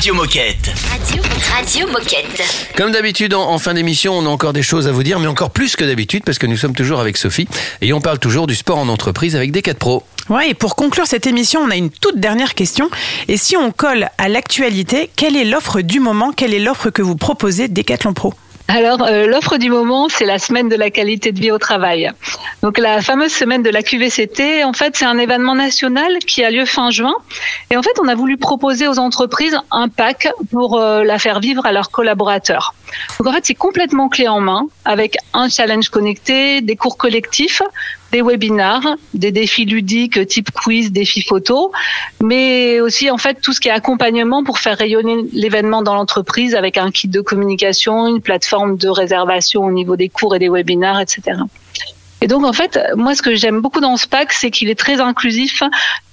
Radio 0.00 0.14
Moquette. 0.14 0.79
Radio, 1.52 1.86
Moquette. 1.88 2.42
Comme 2.76 2.92
d'habitude, 2.92 3.34
en, 3.34 3.50
en 3.50 3.58
fin 3.58 3.74
d'émission, 3.74 4.16
on 4.16 4.24
a 4.26 4.28
encore 4.28 4.52
des 4.52 4.62
choses 4.62 4.86
à 4.86 4.92
vous 4.92 5.02
dire, 5.02 5.18
mais 5.18 5.26
encore 5.26 5.50
plus 5.50 5.76
que 5.76 5.84
d'habitude, 5.84 6.22
parce 6.24 6.38
que 6.38 6.46
nous 6.46 6.56
sommes 6.56 6.74
toujours 6.74 7.00
avec 7.00 7.16
Sophie 7.16 7.48
et 7.80 7.92
on 7.92 8.00
parle 8.00 8.18
toujours 8.18 8.46
du 8.46 8.54
sport 8.54 8.78
en 8.78 8.88
entreprise 8.88 9.36
avec 9.36 9.50
Decat 9.52 9.74
Pro. 9.74 10.04
Ouais, 10.28 10.50
et 10.50 10.54
pour 10.54 10.76
conclure 10.76 11.06
cette 11.06 11.26
émission, 11.26 11.60
on 11.60 11.70
a 11.70 11.76
une 11.76 11.90
toute 11.90 12.18
dernière 12.18 12.54
question. 12.54 12.88
Et 13.28 13.36
si 13.36 13.56
on 13.56 13.72
colle 13.72 14.08
à 14.18 14.28
l'actualité, 14.28 15.10
quelle 15.16 15.36
est 15.36 15.44
l'offre 15.44 15.80
du 15.80 15.98
moment? 15.98 16.32
Quelle 16.32 16.54
est 16.54 16.60
l'offre 16.60 16.90
que 16.90 17.02
vous 17.02 17.16
proposez 17.16 17.68
Decathlon 17.68 18.14
Pro? 18.14 18.34
Alors, 18.72 19.02
euh, 19.02 19.26
l'offre 19.26 19.56
du 19.56 19.68
moment, 19.68 20.08
c'est 20.08 20.24
la 20.24 20.38
semaine 20.38 20.68
de 20.68 20.76
la 20.76 20.90
qualité 20.90 21.32
de 21.32 21.40
vie 21.40 21.50
au 21.50 21.58
travail. 21.58 22.12
Donc, 22.62 22.78
la 22.78 23.02
fameuse 23.02 23.32
semaine 23.32 23.64
de 23.64 23.70
la 23.70 23.82
QVCT, 23.82 24.62
en 24.62 24.72
fait, 24.72 24.96
c'est 24.96 25.04
un 25.04 25.18
événement 25.18 25.56
national 25.56 26.18
qui 26.20 26.44
a 26.44 26.52
lieu 26.52 26.64
fin 26.64 26.88
juin. 26.92 27.14
Et 27.72 27.76
en 27.76 27.82
fait, 27.82 27.98
on 28.00 28.06
a 28.06 28.14
voulu 28.14 28.36
proposer 28.36 28.86
aux 28.86 29.00
entreprises 29.00 29.58
un 29.72 29.88
pack 29.88 30.28
pour 30.52 30.78
euh, 30.78 31.02
la 31.02 31.18
faire 31.18 31.40
vivre 31.40 31.66
à 31.66 31.72
leurs 31.72 31.90
collaborateurs. 31.90 32.74
Donc, 33.18 33.26
en 33.26 33.32
fait, 33.32 33.44
c'est 33.44 33.54
complètement 33.54 34.08
clé 34.08 34.28
en 34.28 34.38
main 34.38 34.68
avec 34.84 35.16
un 35.34 35.48
challenge 35.48 35.88
connecté, 35.88 36.60
des 36.60 36.76
cours 36.76 36.96
collectifs, 36.96 37.62
des 38.12 38.22
webinars, 38.22 38.96
des 39.14 39.32
défis 39.32 39.64
ludiques 39.64 40.26
type 40.26 40.50
quiz, 40.50 40.92
défis 40.92 41.22
photo, 41.22 41.72
mais 42.22 42.80
aussi 42.80 43.10
en 43.10 43.18
fait 43.18 43.40
tout 43.40 43.52
ce 43.52 43.60
qui 43.60 43.68
est 43.68 43.72
accompagnement 43.72 44.44
pour 44.44 44.58
faire 44.58 44.76
rayonner 44.76 45.24
l'événement 45.32 45.82
dans 45.82 45.94
l'entreprise 45.94 46.54
avec 46.54 46.76
un 46.76 46.90
kit 46.90 47.08
de 47.08 47.20
communication, 47.20 48.06
une 48.06 48.20
plateforme 48.20 48.76
de 48.76 48.88
réservation 48.88 49.64
au 49.64 49.72
niveau 49.72 49.96
des 49.96 50.08
cours 50.08 50.34
et 50.34 50.38
des 50.38 50.48
webinars, 50.48 51.00
etc. 51.00 51.38
Et 52.22 52.26
donc 52.26 52.44
en 52.44 52.52
fait, 52.52 52.78
moi 52.96 53.14
ce 53.14 53.22
que 53.22 53.34
j'aime 53.34 53.60
beaucoup 53.60 53.80
dans 53.80 53.96
ce 53.96 54.06
pack, 54.06 54.32
c'est 54.32 54.50
qu'il 54.50 54.68
est 54.68 54.78
très 54.78 55.00
inclusif. 55.00 55.62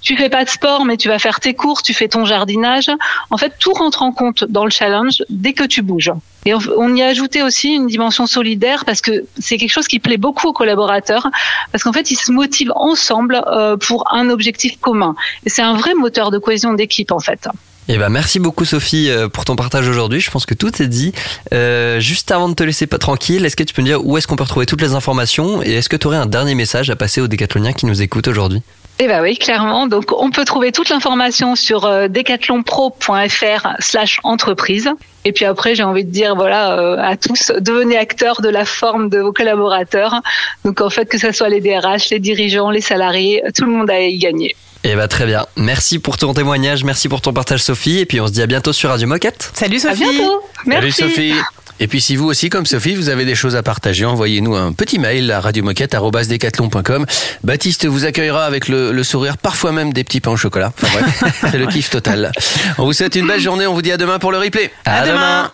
Tu 0.02 0.16
fais 0.16 0.30
pas 0.30 0.46
de 0.46 0.50
sport, 0.50 0.86
mais 0.86 0.96
tu 0.96 1.10
vas 1.10 1.20
faire 1.20 1.40
tes 1.42 1.54
courses, 1.54 1.84
tu 1.84 1.94
fais 1.94 2.08
ton 2.08 2.24
jardinage. 2.24 2.90
En 3.30 3.36
fait, 3.38 3.54
tout 3.60 3.74
rentre 3.74 4.04
en 4.04 4.14
compte 4.14 4.46
dans 4.46 4.64
le 4.64 4.72
challenge 4.72 5.24
dès 5.30 5.52
que 5.52 5.66
tu 5.66 5.82
bouges. 5.82 6.12
Et 6.46 6.54
on- 6.54 6.60
on 6.78 6.96
y 6.96 7.02
a 7.04 7.08
ajouté 7.08 7.44
aussi 7.44 7.74
une 7.74 7.88
dimension 7.88 8.26
solidaire 8.26 8.86
parce 8.86 9.02
que 9.02 9.26
c'est 9.38 9.58
quelque 9.58 9.72
chose 9.72 9.88
qui 9.90 10.00
plaît 10.00 10.16
beaucoup 10.18 10.48
aux 10.48 10.54
collaborateurs 10.54 11.28
parce 11.74 11.84
qu'en 11.84 11.92
fait, 11.92 12.10
ils 12.10 12.16
se 12.16 12.32
motivent 12.32 12.72
ensemble 12.76 13.44
euh, 13.48 13.76
pour 13.76 14.06
un 14.14 14.30
objectif 14.30 14.80
commun. 14.80 15.14
Et 15.46 15.50
c'est 15.50 15.62
un 15.62 15.74
vrai 15.74 15.94
moteur 15.94 16.32
de 16.32 16.38
cohésion 16.38 16.74
d'équipe 16.74 17.12
en 17.12 17.20
fait. 17.20 17.50
Eh 17.90 17.98
ben, 17.98 18.10
merci 18.10 18.40
beaucoup 18.40 18.66
Sophie 18.66 19.10
euh, 19.10 19.30
pour 19.30 19.46
ton 19.46 19.56
partage 19.56 19.88
aujourd'hui. 19.88 20.20
Je 20.20 20.30
pense 20.30 20.46
que 20.46 20.54
tout 20.54 20.82
est 20.82 20.88
dit. 20.88 21.14
Euh, 21.54 22.02
juste 22.02 22.32
avant 22.32 22.50
de 22.50 22.54
te 22.54 22.64
laisser 22.64 22.86
pas 22.86 22.98
tranquille, 22.98 23.46
est-ce 23.46 23.56
que 23.56 23.64
tu 23.64 23.74
peux 23.74 23.82
me 23.82 23.88
dire 23.88 24.06
où 24.06 24.18
est-ce 24.18 24.28
qu'on 24.28 24.36
peut 24.36 24.44
retrouver 24.44 24.66
toutes 24.66 24.82
les 24.82 24.94
informations 24.94 25.64
et 25.64 25.76
est-ce 25.76 25.88
que 25.88 25.96
tu 25.96 26.08
aurais 26.08 26.18
un 26.18 26.26
dernier 26.26 26.54
message 26.54 26.90
à 26.90 26.98
passer 26.98 27.22
aux 27.22 27.28
décathloniens 27.28 27.72
qui 27.72 27.86
nous 27.86 28.02
écoutent 28.02 28.28
aujourd'hui? 28.28 28.62
Eh 29.00 29.08
ben 29.08 29.22
oui, 29.22 29.38
clairement. 29.38 29.88
Donc, 29.88 30.12
on 30.12 30.32
peut 30.32 30.44
trouver 30.44 30.74
toute 30.74 30.90
l'information 30.90 31.56
sur 31.56 31.86
euh, 31.86 32.10
decathlonpro.fr 32.10 33.68
slash 33.80 34.20
entreprise. 34.24 34.90
Et 35.24 35.32
puis 35.32 35.46
après, 35.46 35.76
j'ai 35.76 35.84
envie 35.84 36.04
de 36.04 36.10
dire, 36.10 36.36
voilà, 36.36 37.00
à 37.02 37.16
tous, 37.16 37.52
devenez 37.60 37.98
acteurs 37.98 38.42
de 38.42 38.50
la 38.50 38.66
forme 38.66 39.10
de 39.10 39.20
vos 39.20 39.32
collaborateurs. 39.32 40.22
Donc, 40.66 40.82
en 40.82 40.90
fait, 40.90 41.06
que 41.06 41.18
ce 41.18 41.32
soit 41.32 41.50
les 41.50 41.62
DRH, 41.62 42.10
les 42.10 42.20
dirigeants, 42.20 42.70
les 42.70 42.82
salariés, 42.82 43.44
tout 43.56 43.66
le 43.66 43.72
monde 43.72 43.90
a 43.90 44.02
y 44.02 44.18
gagner. 44.18 44.56
Eh 44.84 44.96
ben, 44.96 45.08
très 45.08 45.26
bien. 45.26 45.46
Merci 45.56 46.00
pour 46.00 46.18
ton 46.18 46.34
témoignage, 46.34 46.84
merci 46.84 47.10
pour 47.10 47.22
ton 47.22 47.34
partage 47.34 47.64
Sophie 47.64 48.00
et 48.00 48.06
puis 48.06 48.22
on 48.22 48.28
se 48.28 48.32
dit 48.32 48.42
à 48.42 48.48
bientôt 48.48 48.74
sur 48.74 48.90
Radio 48.90 49.08
Moquette. 49.08 49.52
Salut 49.54 49.80
À 49.86 49.94
bientôt. 49.94 50.42
Salut 50.66 50.68
Merci. 50.68 51.02
Sophie. 51.02 51.34
Et 51.80 51.88
puis 51.88 52.02
si 52.02 52.16
vous 52.16 52.26
aussi, 52.26 52.50
comme 52.50 52.66
Sophie, 52.66 52.96
vous 52.96 53.10
avez 53.10 53.24
des 53.24 53.36
choses 53.36 53.56
à 53.56 53.62
partager, 53.62 54.04
envoyez-nous 54.06 54.56
un 54.56 54.72
petit 54.74 54.98
mail 54.98 55.32
à 55.32 55.40
radiomoquette.com. 55.42 57.06
Baptiste 57.44 57.86
vous 57.86 58.06
accueillera 58.06 58.46
avec 58.46 58.68
le, 58.68 58.92
le 58.92 59.04
sourire, 59.04 59.38
parfois 59.38 59.72
même 59.72 59.94
des 59.94 60.04
petits 60.04 60.20
pains 60.20 60.32
au 60.32 60.38
chocolat. 60.38 60.74
Enfin 60.82 61.00
bref, 61.00 61.24
c'est 61.52 61.58
le 61.58 61.68
kiff 61.68 61.90
total. 61.92 62.32
On 62.80 62.86
vous 62.86 62.94
souhaite 62.94 63.16
une 63.16 63.28
belle 63.28 63.42
journée, 63.42 63.68
on 63.68 63.74
vous 63.76 63.84
dit 63.84 63.92
à 63.92 63.98
demain 63.98 64.18
pour 64.18 64.32
le 64.32 64.40
replay. 64.40 64.72
À 64.86 65.06
demain. 65.06 65.52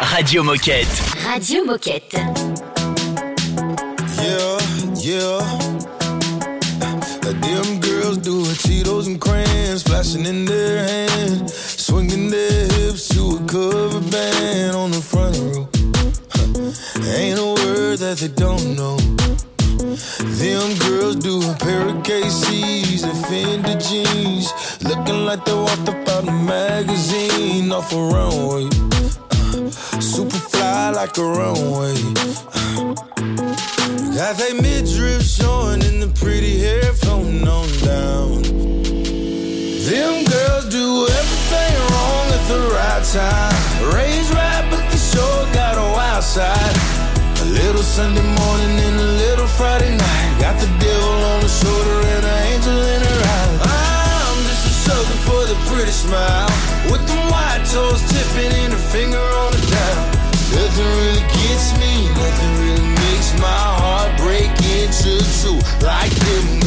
Radio 0.00 0.42
Moquette. 0.42 0.86
Radio 1.32 1.64
Moquette. 1.64 2.16
Yeah, 4.22 4.58
yeah. 5.02 5.65
Splashing 9.96 10.26
in 10.26 10.44
their 10.44 10.86
hand, 10.86 11.50
swinging 11.50 12.28
their 12.28 12.66
hips 12.68 13.08
to 13.08 13.36
a 13.36 13.46
cover 13.46 14.00
band 14.10 14.76
on 14.76 14.90
the 14.90 15.00
front 15.00 15.36
row. 15.38 15.66
Ain't 17.16 17.38
a 17.38 17.64
word 17.64 17.98
that 18.00 18.18
they 18.18 18.28
don't 18.28 18.76
know. 18.76 18.96
Them 20.36 20.68
girls 20.86 21.16
do 21.16 21.38
a 21.38 21.54
pair 21.54 21.88
of 21.88 22.02
KCs 22.02 23.04
and 23.04 23.24
Fendi 23.24 23.74
jeans, 23.88 24.52
looking 24.84 25.24
like 25.24 25.44
they 25.46 25.54
walked 25.54 25.88
up 25.88 26.08
out 26.10 26.28
a 26.28 26.32
magazine 26.32 27.72
off 27.72 27.90
a 27.92 27.96
runway. 27.96 28.68
Uh, 29.30 29.70
super 30.00 30.42
fly 30.52 30.90
like 30.90 31.16
a 31.16 31.24
runway. 31.24 31.96
Got 34.14 34.36
they 34.36 34.52
midriff 34.60 35.22
showing 35.22 35.82
and 35.84 36.02
the 36.02 36.12
pretty 36.20 36.58
hair 36.58 36.92
floating 36.92 37.48
on 37.48 37.68
down. 37.82 38.75
Them 39.86 40.24
girls 40.24 40.66
do 40.66 41.06
everything 41.06 41.74
wrong 41.94 42.26
at 42.34 42.42
the 42.50 42.58
right 42.74 43.04
time. 43.06 43.54
Raised 43.94 44.34
right, 44.34 44.66
but 44.66 44.82
the 44.90 44.98
show 44.98 45.30
got 45.54 45.78
a 45.78 45.86
wild 45.94 46.24
side. 46.24 46.74
A 47.38 47.46
little 47.54 47.86
Sunday 47.86 48.26
morning 48.34 48.74
and 48.82 48.98
a 48.98 49.10
little 49.22 49.46
Friday 49.46 49.94
night. 49.94 50.30
Got 50.42 50.58
the 50.58 50.66
devil 50.82 51.14
on 51.30 51.38
the 51.38 51.46
shoulder 51.46 51.98
and 52.02 52.24
an 52.26 52.38
angel 52.50 52.74
in 52.74 52.98
her 52.98 53.20
eye. 53.30 54.26
I'm 54.26 54.42
just 54.50 54.66
a 54.66 54.74
sucker 54.90 55.18
for 55.22 55.46
the 55.46 55.54
pretty 55.70 55.94
smile. 55.94 56.50
With 56.90 57.06
them 57.06 57.22
white 57.30 57.62
toes 57.70 58.02
tipping 58.10 58.58
and 58.66 58.72
her 58.74 58.84
finger 58.90 59.22
on 59.22 59.54
the 59.54 59.62
dial. 59.70 60.02
Nothing 60.50 60.90
really 60.98 61.26
gets 61.30 61.78
me, 61.78 62.10
nothing 62.10 62.52
really 62.58 62.90
makes 63.06 63.38
my 63.38 63.62
heart 63.78 64.10
break 64.18 64.50
into 64.82 65.22
two 65.46 65.54
like 65.86 66.10
them 66.10 66.65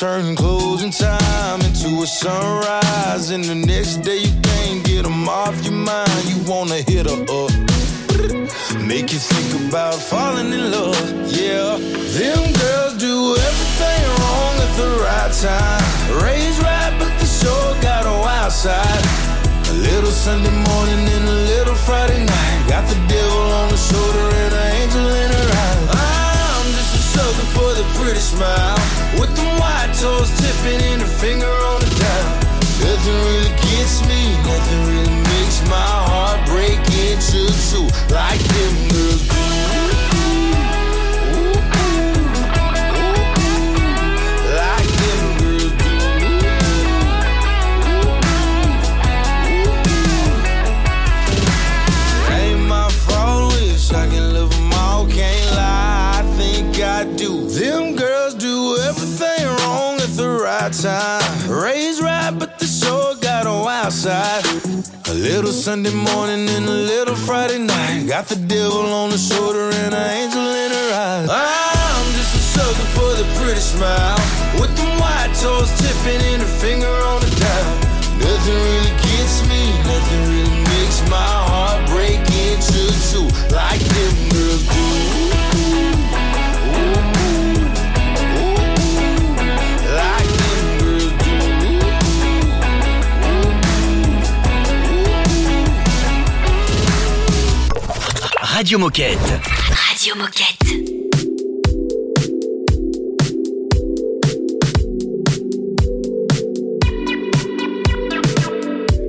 Turn 0.00 0.34
closing 0.34 0.90
time 0.90 1.60
into 1.60 2.02
a 2.02 2.06
sunrise, 2.06 3.30
and 3.30 3.44
the 3.44 3.54
next 3.54 3.98
day 3.98 4.18
you 4.18 4.34
can't 4.42 4.84
get 4.84 5.04
them 5.04 5.28
off 5.28 5.54
your 5.64 5.72
mind. 5.72 6.10
You 6.26 6.42
wanna 6.50 6.82
hit 6.82 7.06
her 7.06 7.22
up. 7.30 7.54
Make 8.82 9.12
you 9.12 9.20
think 9.22 9.68
about 9.68 9.94
falling 9.94 10.52
in 10.52 10.72
love, 10.72 10.98
yeah. 11.30 11.78
Them 12.10 12.42
girls 12.58 12.94
do 12.98 13.36
everything 13.38 14.02
wrong 14.18 14.54
at 14.66 14.72
the 14.82 14.90
right 15.06 15.32
time. 15.38 15.84
Raised 16.26 16.60
right, 16.60 16.92
but 16.98 17.14
the 17.20 17.26
show 17.26 17.62
got 17.80 18.04
a 18.04 18.18
wild 18.18 18.52
side. 18.52 19.04
A 19.70 19.74
little 19.74 20.10
Sunday 20.10 20.50
morning 20.50 21.06
and 21.06 21.28
a 21.28 21.38
little 21.54 21.76
Friday 21.86 22.18
night. 22.18 22.68
Got 22.68 22.88
the 22.88 22.98
devil 23.06 23.46
on 23.62 23.68
the 23.70 23.78
shoulder 23.78 24.26
and 24.42 24.54
an 24.54 24.72
angel 24.82 25.06
in 25.06 25.30
her 25.30 25.48
eye. 25.54 26.50
I'm 26.58 26.72
just 26.78 26.98
a 26.98 27.02
sucker 27.14 27.46
for 27.54 27.70
the 27.78 27.86
pretty 27.94 28.18
smile. 28.18 28.73
And 30.66 31.02
her 31.02 31.06
finger 31.06 31.44
on 31.44 31.80
the 31.80 31.90
dial. 32.00 32.44
Nothing 32.80 33.18
really 33.28 33.52
gets 33.68 34.00
me, 34.08 34.32
nothing 34.48 34.82
really 34.88 35.20
makes 35.28 35.60
my 35.68 35.88
heart 36.08 36.40
break 36.48 36.80
into 37.04 37.52
two 37.68 37.84
side. 64.04 64.44
A 65.08 65.14
little 65.14 65.50
Sunday 65.50 65.94
morning 65.94 66.44
and 66.56 66.66
a 66.66 66.78
little 66.92 67.16
Friday 67.16 67.56
night. 67.56 68.04
Got 68.06 68.26
the 68.26 68.36
devil 68.36 68.84
on 69.00 69.08
the 69.08 69.16
shoulder 69.16 69.72
and 69.80 69.94
an 69.94 70.08
angel 70.20 70.44
in 70.44 70.70
her 70.76 70.88
eyes. 70.92 71.28
I'm 71.32 72.06
just 72.12 72.36
a 72.36 72.42
sucker 72.52 72.88
for 72.96 73.10
the 73.16 73.24
pretty 73.40 73.64
smile. 73.64 74.20
With 74.60 74.76
them 74.76 74.92
white 75.00 75.32
toes 75.40 75.72
tipping 75.80 76.20
and 76.32 76.42
her 76.44 76.54
finger 76.60 76.94
on 77.12 77.20
the 77.24 77.32
dial. 77.40 77.76
Nothing 78.20 78.58
really 78.68 78.94
gets 79.08 79.36
me, 79.48 79.62
nothing 79.88 80.22
really 80.32 80.58
makes 80.76 81.00
my 81.08 81.32
heart 81.48 81.80
break 81.88 82.20
into 82.44 82.84
two 83.08 83.28
Radio 98.54 98.78
Moquette. 98.78 99.40
Radio 99.90 100.14
Moquette. 100.14 100.70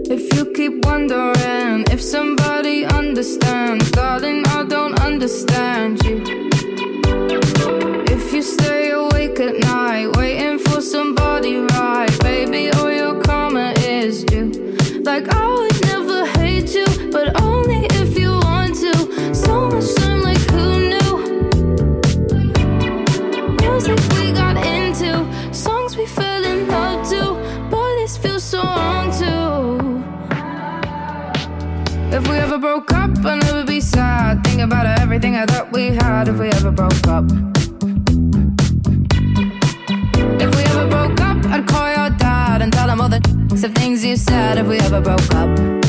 If 0.09 0.33
you 0.33 0.51
keep 0.55 0.83
wondering 0.83 1.85
if 1.91 2.01
somebody 2.01 2.85
understands, 2.85 3.91
darling, 3.91 4.43
I 4.47 4.65
don't 4.65 4.99
understand 4.99 6.03
you. 6.03 6.23
If 8.07 8.33
you 8.33 8.41
stay 8.41 8.89
awake 8.89 9.39
at 9.39 9.59
night 9.59 10.07
waiting 10.17 10.57
for 10.57 10.81
somebody. 10.81 11.74
If 32.15 32.29
we 32.29 32.37
ever 32.37 32.57
broke 32.57 32.93
up, 32.93 33.09
I'd 33.25 33.43
never 33.43 33.65
be 33.65 33.81
sad. 33.81 34.41
Think 34.45 34.61
about 34.61 34.85
everything 35.01 35.35
I 35.35 35.45
thought 35.45 35.73
we 35.73 35.87
had. 35.87 36.29
If 36.29 36.39
we 36.39 36.47
ever 36.47 36.71
broke 36.71 37.07
up. 37.07 37.25
If 40.39 40.55
we 40.55 40.63
ever 40.63 40.87
broke 40.87 41.19
up, 41.19 41.45
I'd 41.47 41.67
call 41.67 41.89
your 41.93 42.09
dad 42.17 42.61
and 42.61 42.71
tell 42.71 42.89
him 42.89 43.01
all 43.01 43.09
the 43.09 43.19
things 43.75 44.05
you 44.05 44.15
said. 44.15 44.57
If 44.57 44.65
we 44.65 44.77
ever 44.79 45.01
broke 45.01 45.35
up. 45.35 45.84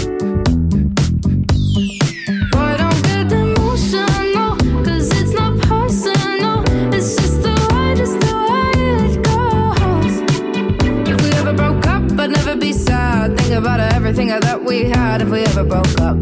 We 14.66 14.84
had. 14.84 15.22
If 15.22 15.30
we 15.30 15.40
ever 15.40 15.64
broke 15.64 16.00
up. 16.00 16.16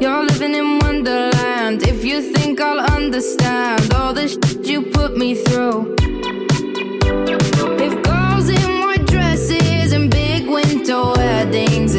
You're 0.00 0.24
living 0.24 0.54
in 0.54 0.78
Wonderland. 0.78 1.82
If 1.86 2.04
you 2.04 2.22
think 2.32 2.60
I'll 2.60 2.80
understand 2.80 3.92
all 3.94 4.14
the 4.14 4.28
shit 4.28 4.66
you 4.66 4.82
put 4.82 5.16
me 5.16 5.34
through. 5.34 5.94
If 7.86 8.02
girls 8.02 8.48
in 8.48 8.80
white 8.80 9.06
dresses 9.06 9.92
and 9.92 10.10
big 10.10 10.48
winter 10.48 11.02
weddings 11.16 11.91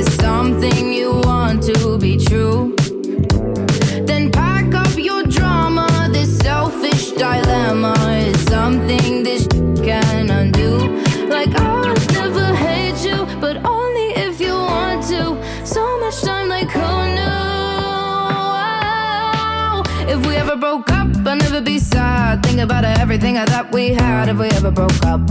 about 22.63 22.85
everything 22.85 23.37
I 23.37 23.45
thought 23.45 23.71
we 23.73 23.89
had. 23.93 24.29
If 24.29 24.37
we 24.37 24.47
ever 24.47 24.71
broke 24.71 25.03
up. 25.05 25.21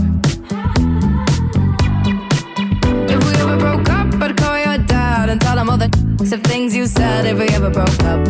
If 3.09 3.19
we 3.25 3.33
ever 3.41 3.57
broke 3.57 3.89
up, 3.89 4.07
I'd 4.21 4.37
call 4.37 4.57
your 4.59 4.77
dad 4.77 5.29
and 5.29 5.41
tell 5.41 5.57
him 5.57 5.69
all 5.69 5.77
the 5.77 5.85
of 6.33 6.41
things 6.43 6.75
you 6.75 6.85
said. 6.85 7.25
If 7.25 7.37
we 7.39 7.47
ever 7.49 7.69
broke 7.71 8.03
up. 8.03 8.23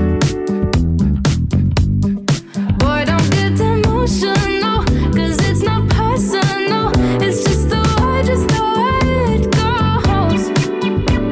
Boy, 2.79 3.03
don't 3.05 3.29
get 3.37 3.59
emotional, 3.59 4.83
'cause 5.13 5.37
it's 5.49 5.61
not 5.61 5.87
personal. 5.89 6.91
It's 7.21 7.43
just 7.43 7.69
the 7.69 7.81
way, 7.99 8.23
just 8.31 8.47
the 8.55 8.63
way 8.79 9.35
it 9.35 9.45
goes. 9.59 10.43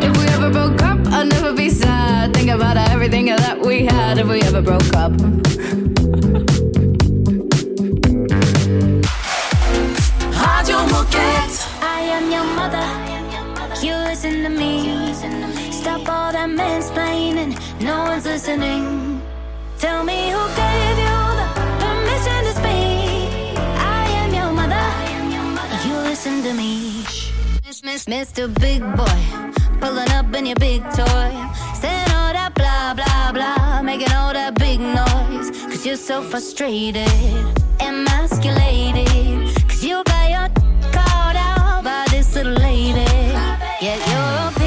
If 0.05 0.11
we 0.19 0.25
ever 0.35 0.49
broke 0.49 0.81
up, 0.83 0.99
I'd 1.07 1.29
never 1.29 1.53
be 1.53 1.69
sad. 1.69 2.33
Think 2.33 2.49
about 2.49 2.75
everything 2.91 3.25
that 3.27 3.59
we 3.65 3.85
had 3.85 4.17
if 4.17 4.27
we 4.27 4.41
ever 4.41 4.61
broke 4.61 4.93
up. 4.95 5.13
That 16.41 16.49
mansplaining. 16.49 17.53
No 17.81 18.03
one's 18.05 18.25
listening. 18.25 19.21
Tell 19.77 20.03
me 20.03 20.29
who 20.33 20.43
gave 20.61 20.97
you 21.05 21.19
the 21.39 21.47
permission 21.81 22.39
to 22.47 22.53
speak. 22.61 23.57
I 23.97 24.03
am 24.21 24.29
your 24.33 24.51
mother. 24.59 24.87
You 25.87 25.95
listen 26.09 26.41
to 26.43 26.53
me. 26.53 27.03
Miss, 27.65 27.83
miss, 27.83 28.05
Mr. 28.05 28.47
Big 28.59 28.81
Boy. 28.97 29.21
Pulling 29.79 30.09
up 30.11 30.33
in 30.35 30.45
your 30.47 30.55
big 30.55 30.81
toy. 30.99 31.31
Saying 31.81 32.11
all 32.17 32.33
that 32.37 32.51
blah, 32.55 32.93
blah, 32.93 33.31
blah. 33.31 33.81
Making 33.81 34.11
all 34.13 34.33
that 34.33 34.55
big 34.55 34.79
noise. 34.79 35.51
Cause 35.69 35.85
you're 35.85 35.95
so 35.95 36.21
frustrated. 36.21 37.09
Emasculated. 37.79 39.07
Cause 39.67 39.83
you 39.83 40.03
got 40.05 40.29
your 40.35 40.47
called 40.91 41.37
out 41.37 41.83
by 41.83 42.05
this 42.09 42.35
little 42.35 42.53
lady. 42.53 43.05
Yet 43.81 43.99
your 44.13 44.60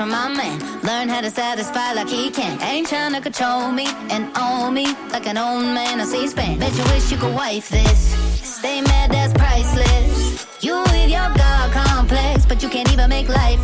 from 0.00 0.08
my 0.08 0.28
man. 0.28 0.58
Learn 0.82 1.10
how 1.10 1.20
to 1.20 1.30
satisfy 1.30 1.92
like 1.92 2.08
he 2.08 2.30
can. 2.30 2.58
Ain't 2.62 2.88
trying 2.88 3.12
to 3.12 3.20
control 3.20 3.70
me 3.70 3.86
and 4.08 4.34
own 4.38 4.72
me 4.72 4.86
like 5.12 5.26
an 5.26 5.36
old 5.36 5.62
man 5.62 6.00
on 6.00 6.06
C-SPAN. 6.06 6.58
Bet 6.58 6.74
you 6.74 6.84
wish 6.84 7.12
you 7.12 7.18
could 7.18 7.34
wife 7.34 7.68
this. 7.68 8.00
Stay 8.42 8.80
mad, 8.80 9.10
that's 9.12 9.34
priceless. 9.34 10.46
You 10.64 10.80
with 10.84 11.10
your 11.10 11.28
God 11.36 11.66
complex, 11.72 12.46
but 12.46 12.62
you 12.62 12.70
can't 12.70 12.90
even 12.90 13.10
make 13.10 13.28
life. 13.28 13.60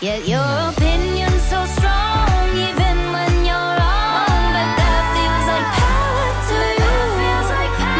Yet 0.00 0.28
your 0.28 0.46
opinion's 0.70 1.42
so 1.50 1.60
strong, 1.74 2.46
even 2.68 2.96
when 3.14 3.32
you're 3.48 3.72
wrong. 3.78 4.44
But 4.56 4.70
that 4.78 5.02
feels 5.14 5.46
like 5.52 5.68
power 5.82 6.28
to 6.50 6.58
you. 6.82 6.94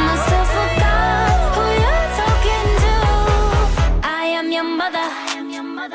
Must 0.06 0.28
have 0.36 0.50
forgot 0.58 1.34
who 1.56 1.64
you're 1.82 2.08
talking 2.22 2.68
to. 2.84 2.94
I 4.06 4.24
am 4.38 4.46
your 4.52 4.68
mother. 4.80 5.08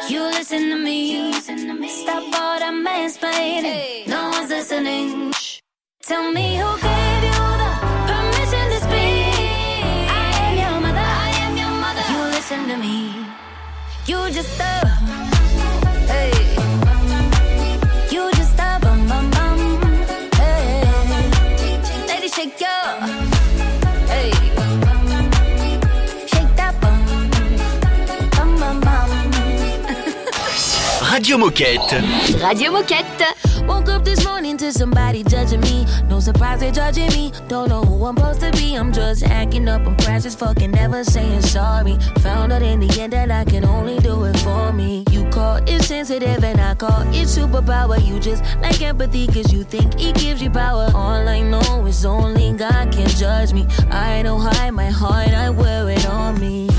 You 0.10 0.24
listen 0.24 0.70
to 0.72 0.76
me. 0.76 1.37
Stop 1.48 2.24
all 2.42 2.60
the 2.60 2.72
mansplaining. 2.86 4.06
No 4.06 4.32
one's 4.32 4.50
listening. 4.50 5.32
Shh. 5.32 5.62
Tell 6.02 6.30
me 6.34 6.58
who 6.58 6.70
gave 6.76 7.24
you 7.24 7.44
the 7.62 7.72
permission 8.10 8.66
to 8.72 8.80
speak. 8.82 10.12
I 10.12 10.30
am 10.44 10.58
your 10.58 10.82
mother. 10.82 11.00
I 11.00 11.30
am 11.46 11.56
your 11.56 11.74
mother. 11.84 12.04
You 12.12 12.20
listen 12.36 12.68
to 12.68 12.78
me. 12.78 13.26
You 14.08 14.30
just 14.30 14.60
a. 14.60 14.87
Radio 31.28 31.46
Moquette. 31.46 32.42
Radio 32.42 32.72
Moquette. 32.72 33.68
Woke 33.68 33.90
up 33.90 34.06
this 34.06 34.24
morning 34.24 34.56
to 34.56 34.72
somebody 34.72 35.24
judging 35.24 35.60
me. 35.60 35.86
No 36.08 36.22
surprise 36.22 36.62
they 36.62 36.72
judging 36.72 37.12
me. 37.12 37.34
Don't 37.50 37.68
know 37.68 37.84
who 37.84 38.06
I'm 38.06 38.16
supposed 38.16 38.40
to 38.40 38.52
be. 38.54 38.76
I'm 38.76 38.94
just 38.94 39.24
acting 39.24 39.68
up. 39.68 39.86
I'm 39.86 39.98
precious, 39.98 40.36
fucking 40.36 40.72
never 40.72 41.04
saying 41.04 41.42
sorry. 41.42 41.98
Found 42.20 42.54
out 42.54 42.62
in 42.62 42.80
the 42.80 43.02
end 43.02 43.12
that 43.12 43.30
I 43.30 43.44
can 43.44 43.66
only 43.66 44.00
do 44.00 44.24
it 44.24 44.40
for 44.40 44.72
me. 44.72 45.04
You 45.12 45.26
call 45.30 45.58
it 45.68 45.82
sensitive 45.82 46.46
and 46.46 46.62
I 46.62 46.76
call 46.76 47.02
it 47.02 47.28
superpower. 47.28 48.00
You 48.08 48.22
just 48.22 48.42
like 48.62 48.82
empathy 48.82 49.28
cause 49.28 49.52
you 49.52 49.66
think 49.66 50.02
it 50.02 50.16
gives 50.16 50.42
you 50.42 50.50
power. 50.50 50.90
All 50.96 51.28
I 51.28 51.42
know 51.42 51.86
is 51.88 52.06
only 52.06 52.54
God 52.54 52.94
can 52.94 53.10
judge 53.10 53.52
me. 53.52 53.66
I 53.92 54.24
don't 54.24 54.40
hide 54.40 54.72
my 54.72 54.90
heart, 54.90 55.34
I 55.34 55.50
wear 55.50 55.90
it 55.90 56.06
on 56.06 56.40
me. 56.40 56.70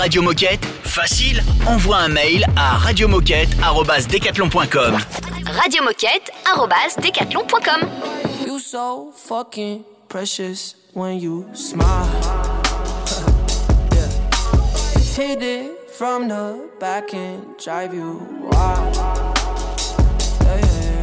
Radio 0.00 0.22
Moquette, 0.22 0.64
facile, 0.64 1.44
envoie 1.66 1.98
un 1.98 2.08
mail 2.08 2.46
à 2.56 2.78
radiomoquette@decathlon.com. 2.78 4.96
Radio 5.44 5.82
Moquette, 5.82 6.32
arrobas, 6.50 6.96
decathlon.com. 6.96 7.82
You 8.46 8.58
so 8.58 9.12
fucking 9.14 9.84
precious 10.08 10.74
when 10.94 11.20
you 11.20 11.44
smile. 11.52 11.84
yeah. 13.92 14.08
Hit 15.18 15.42
it 15.42 15.70
from 15.98 16.28
the 16.28 16.70
back 16.80 17.12
and 17.12 17.58
drive 17.62 17.92
you 17.94 18.22
wild. 18.50 18.96
Yeah, 20.40 20.56
yeah, 20.56 20.82
yeah. 20.82 21.02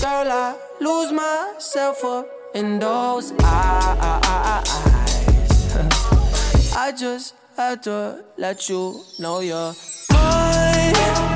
Girl, 0.00 0.32
I 0.32 0.54
lose 0.80 1.12
myself 1.12 2.02
up 2.02 2.26
in 2.54 2.78
those 2.78 3.34
eyes. 3.44 4.64
I 6.74 6.92
just 6.98 7.34
had 7.56 7.82
to 7.82 8.24
let 8.36 8.68
you 8.68 9.00
know 9.18 9.40
you're 9.40 9.74
mine. 10.12 11.35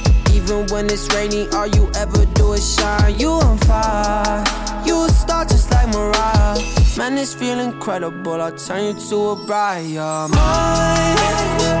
Even 0.33 0.67
when 0.67 0.85
it's 0.85 1.07
rainy, 1.13 1.47
all 1.49 1.67
you 1.67 1.91
ever 1.95 2.25
do 2.33 2.53
is 2.53 2.75
shine. 2.75 3.19
You 3.19 3.29
on 3.29 3.57
fire. 3.59 4.43
You 4.85 5.05
a 5.05 5.09
star 5.09 5.45
just 5.45 5.69
like 5.71 5.87
Mariah. 5.89 6.59
Man, 6.97 7.15
this 7.15 7.33
feel 7.33 7.59
incredible. 7.59 8.41
I'll 8.41 8.51
turn 8.51 8.95
you 8.95 9.09
to 9.09 9.15
a 9.29 9.35
bride. 9.45 9.87
You're 9.87 10.27
mine. 10.29 11.80